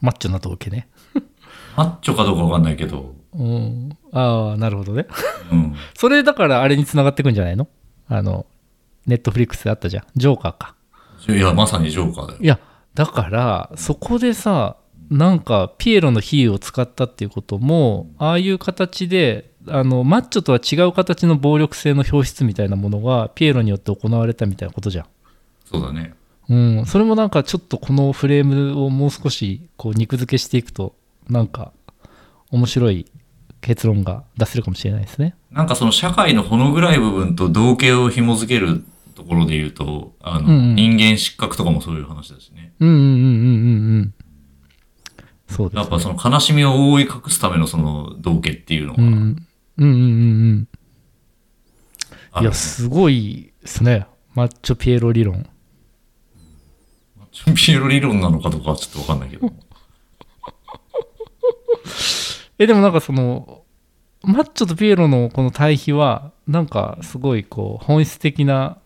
[0.00, 0.88] マッチョな道家ね。
[1.76, 3.96] マッチョかどうかわかんないけど、うん。
[4.12, 5.06] ああ、なるほどね。
[5.50, 5.74] うん。
[5.94, 7.68] それだからあれに繋がってくんじゃないの？
[8.08, 8.46] あの、
[9.06, 10.04] ネットフリックスであったじゃん。
[10.16, 10.74] ジョーカーか。
[11.28, 12.38] いや、まさにジョーカーだよ。
[12.40, 12.58] いや、
[12.94, 14.76] だから、そこでさ、
[15.10, 25.06] なんか、ピエロの比喩を使ったっていうことも、ああいう形で、あの、マッチョとは違う形の暴力性の表出みたいなものが、ピエロによって行われたみたいなことじゃん。
[25.64, 26.14] そうだね。
[26.48, 30.94] うん、それもなんかちょっとこのフレームをもう少しこう肉付けしていくと
[31.28, 31.72] なんか
[32.50, 33.10] 面白い
[33.60, 35.34] 結論が出せるかもしれないですね。
[35.50, 38.84] なんかその社会のほの暗い部分と道家を紐づける
[39.14, 42.72] ところで言うと、あの、うんうん人間失格とかもそういう話だしね。
[42.80, 43.20] うんうんうんうんうんう
[44.00, 44.14] ん。
[45.48, 49.46] そうです、やっぱその悲しみを覆い隠すためのその道家っていうのがうん、うん
[49.78, 50.68] うんうん
[52.34, 52.42] うん。
[52.42, 54.06] いや、すごいですね。
[54.34, 55.46] マッチョピエロ理論。
[57.54, 59.52] ピエロ理論なのかどうかはちょっとわかんないけど。
[62.58, 63.62] え、でもなんかその、
[64.22, 68.78] マッチョとピエロのこの対比は、なんかすごいこう本質的な、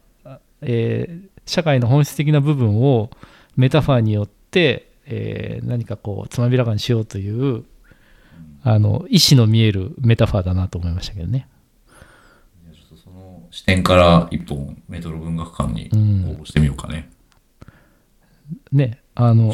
[0.62, 3.08] えー社会の本質的な部分を
[3.56, 7.64] メタファーによって、えー何かこうつまびらかにしようという、
[8.62, 11.48] あの意思の見えるメタファーだなと思いましたけどね。
[12.72, 17.08] ちょっとその視点から一本メトロ文学館に応募してみようかね。
[18.72, 19.50] ね、あの。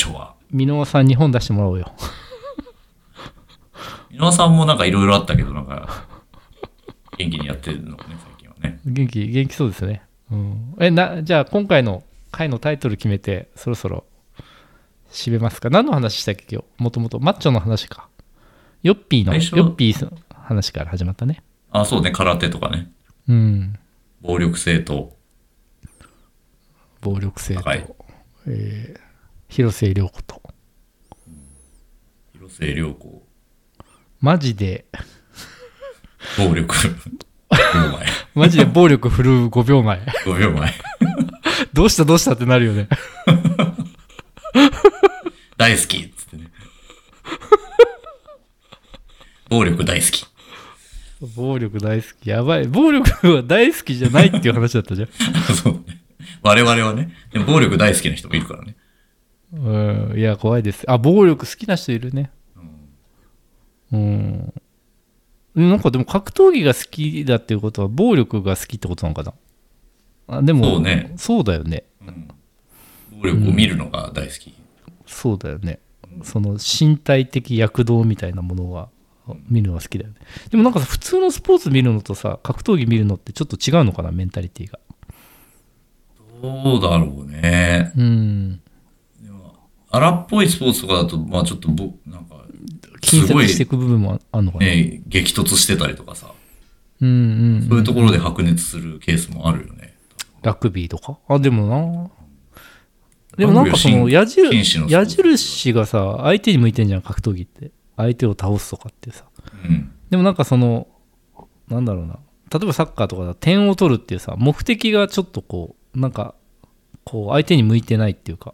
[0.50, 1.92] 箕輪さんに本出してもらおうよ。
[4.10, 6.06] 井上さんもなんかいろいろあったけど、なんか、
[7.18, 8.80] 元気にやってるのね、最近はね。
[8.84, 10.02] 元気、元気そうですね。
[10.34, 14.04] うん、え、な、じゃあ今回の回のタイトル決めて、そろそろ
[15.10, 15.70] 締めますか？
[15.70, 16.82] 何の話したっけ、今日？
[16.82, 18.08] もともと、マッチョの話か。
[18.82, 21.42] ヨッピーの、ヨッピーの話から始まったね。
[21.70, 22.90] あ、そうね、空手とかね。
[23.28, 23.78] うん。
[24.20, 25.16] 暴力性と、
[27.00, 27.86] 暴力性と、はい
[28.46, 29.00] えー
[29.46, 30.42] 広末涼子と。
[32.32, 33.24] 広末涼子、
[34.20, 34.86] マジで、
[36.36, 36.74] 暴力、
[37.54, 38.06] 5秒前。
[38.34, 40.00] マジで暴力振るう5秒前。
[40.24, 40.74] 5秒前。
[41.72, 42.88] どうしたどうしたってなるよね。
[45.56, 46.50] 大好きっつってね。
[49.48, 50.26] 暴力大好き。
[51.36, 52.30] 暴力大好き。
[52.30, 52.66] やばい。
[52.66, 55.08] 暴力は大好きじゃないっていう話だったじゃん。
[55.54, 56.02] そうね。
[56.42, 57.14] 我々はね。
[57.32, 58.76] でも暴力大好きな人もいるからね。
[59.52, 60.18] うん。
[60.18, 60.84] いや、怖いです。
[60.90, 62.30] あ、暴力好きな人いるね。
[63.92, 64.52] うん。
[65.54, 69.22] なんかでも格闘技が好きだっていうことは暴力が好きってことなのか
[70.28, 70.38] な？
[70.38, 71.12] あでもそうね。
[71.16, 71.84] そうだよね。
[72.00, 72.28] うん。
[73.20, 74.54] 暴力を見るのが大好き。
[75.06, 75.78] そうだよね。
[76.22, 78.88] その身体的躍動みたいなものは
[79.48, 80.16] 見るのが好きだよね。
[80.50, 84.10] でもなんかさ普通のスポーツ見るのとさ格闘技見るのってちょっと違うのかな？
[84.10, 84.78] メンタリティが。
[86.42, 87.92] どうだろうね。
[87.96, 88.60] うん。
[89.90, 92.33] 荒っぽいスポーツとかだと、まあちょっとぼ、なんか、
[93.04, 96.32] 近接していく部分もあるのかな、ね、激突してたりとかさ、
[97.00, 99.94] うんうん、うん、そういうところで白熱するケースもあるよね。
[100.42, 101.18] ラグビーとか？
[101.28, 102.10] あでもな。
[103.36, 107.70] でもなんかその矢印矢印がさ相手に向いてんじゃん格闘技って。
[107.96, 109.24] 相手を倒すとかってさ。
[109.64, 109.92] うん。
[110.10, 110.88] でもなんかその
[111.68, 112.18] なんだろうな。
[112.52, 116.34] 例えばサッカーとかだと点を取るっていうさ目的がちょっとこうなんか
[117.04, 118.52] こう相手に向いてないっていうか。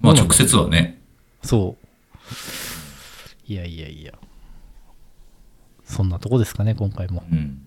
[0.00, 1.00] まあ直接はね。
[1.42, 1.83] そう
[3.46, 4.12] いやいやいや
[5.84, 7.60] そんなとこですかね今回もうん。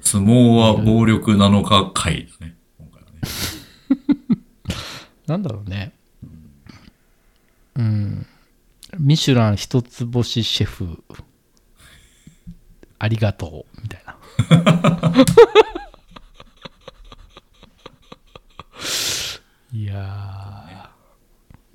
[0.00, 2.56] 相撲は暴力なのか回だね。
[2.78, 3.20] 今回はね。
[5.26, 5.92] なんだろうね
[7.74, 8.26] うん
[8.98, 11.02] ミシュラン一つ星シェフ
[12.98, 14.16] ありがとうみたいな
[19.72, 20.25] いやー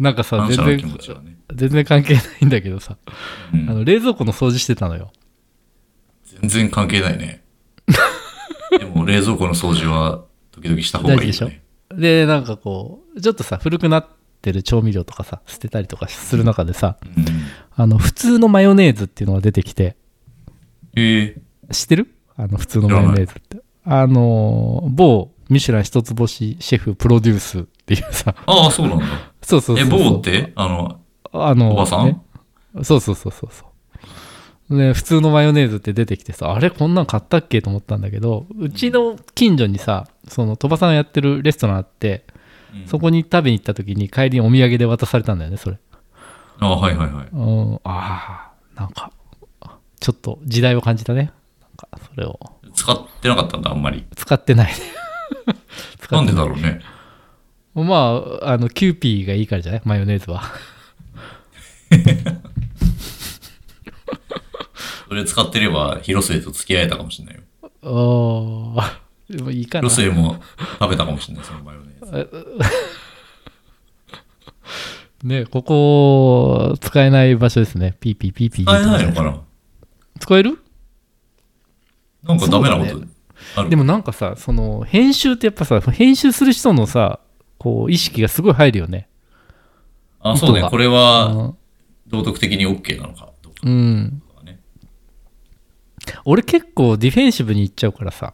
[0.02, 0.97] なんかさ全然。
[1.54, 2.97] 全然関係ないんだけどさ、
[3.54, 5.12] うんあの冷蔵庫の掃除してたのよ
[6.41, 7.43] 全然関係ないね。
[8.80, 11.62] でも冷蔵庫の掃除は時々した方がいいよ大事でね。
[11.93, 14.08] でなんかこうちょっとさ古くなっ
[14.41, 17.26] てる調味料とかさ捨てたりとかする中でさうん。
[17.76, 19.95] あの普通のマヨネーズっていうのが出てきて
[20.95, 21.41] ええ
[21.72, 22.08] 知ってる？
[22.38, 28.34] あの普通のマヨネーズってあの某ミシュラン一つ星シェフプロデュースっていうさ。
[28.46, 29.06] ああ、そうなんだ。
[29.06, 29.10] え、
[29.42, 30.12] そうそうそうそう。
[30.14, 30.54] 棒って？
[30.56, 31.02] あの、
[31.34, 32.06] あのおばさん？
[32.06, 32.22] ね。
[32.84, 33.66] そうそうそうそうそ
[34.70, 34.76] う。
[34.76, 42.24] ね普通のマヨネーズって出てきてさあれこんなん買ったっけと思ったんだけどうちの近所にさその鳥羽さんやってるレストランあって
[42.74, 42.88] うん。
[42.88, 45.78] そこに食べに行った時に帰りにお土産で渡されたんだよねそれ。
[46.60, 47.28] ああ、はいはいはい。
[47.34, 47.38] う
[47.74, 47.76] ん。
[47.84, 49.12] ああなんか
[50.00, 51.34] ちょっと時代を感じたね。
[51.60, 52.39] なんかそれを。
[52.74, 54.06] 使ってなかったんだ、あんまり。
[54.16, 54.74] 使ってない
[56.00, 56.80] 使なんでだろうね。
[57.74, 59.82] まああのキューピーがいいからじゃない？
[59.86, 60.43] マヨネーズは。
[65.07, 67.41] それ使ってれば広末と付き合えたかもしれないよ。
[67.84, 68.99] ああ
[69.30, 69.89] でもいいかな。
[69.89, 70.41] 広末も
[70.80, 72.30] 食べたかもしれない、そのマヨネーズ。
[75.28, 77.95] ねここ使えない場所ですね。
[77.99, 78.65] ピーピーピーピー。
[78.65, 79.39] 使えないのかな？
[80.19, 80.57] 使える？
[82.24, 83.05] なんかダメなこと
[83.57, 83.69] ある？
[83.69, 87.19] でもなんかさその編集ってやっぱさ編集する人のさ
[87.62, 89.07] こう意識がすごい入るよね。
[90.20, 90.55] あ、そう。
[90.55, 90.68] ね。
[90.68, 91.53] これは
[92.07, 93.59] 道徳的に OK なのかどうか。
[93.66, 94.24] うん。
[94.28, 94.59] とかね。
[96.26, 98.34] 俺結構ディフェンシブに行っちゃうからさ。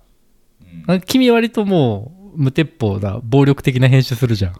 [0.88, 1.01] うん。
[1.01, 4.53] 君割ともう無鉄砲な暴力的な編集するじゃん。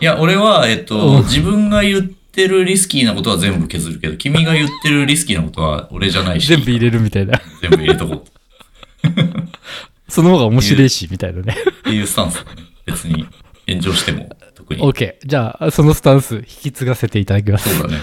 [0.00, 0.84] いや、俺は、えっうん。
[0.86, 7.40] と、自分が言ってるリスキーなことは全部削るけど、君が言ってるリスキーなことは俺じゃないし、全部入れるみたいな。
[7.60, 8.24] 全部入れとこう
[10.10, 11.54] その方が面白いしみたいなね。
[11.80, 12.62] っていうスタンスだね。
[12.84, 13.24] 別に
[13.70, 14.82] 炎上しても特に。
[14.82, 18.02] OK じゃあそのスタンス引き継がせていただきますそうだね。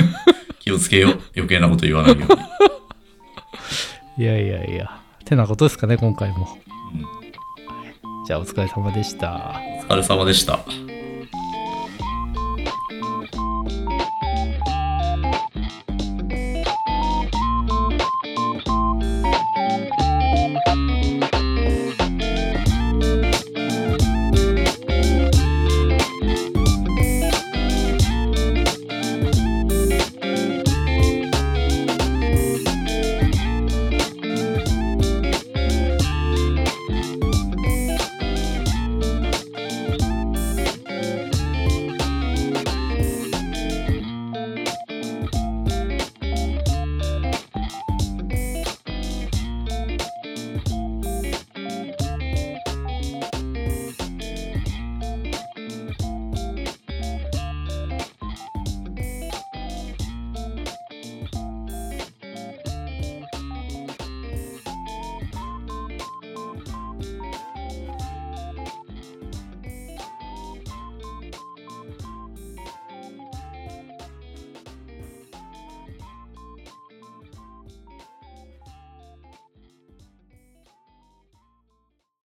[0.60, 1.20] 気をつけよう。
[1.36, 2.34] 余計なこと言わないよう
[4.18, 4.24] に。
[4.24, 6.46] いやいやいやてなことですかね今回も
[6.92, 9.58] うんじゃあお疲れ様でした
[9.88, 10.60] お疲れ様でした。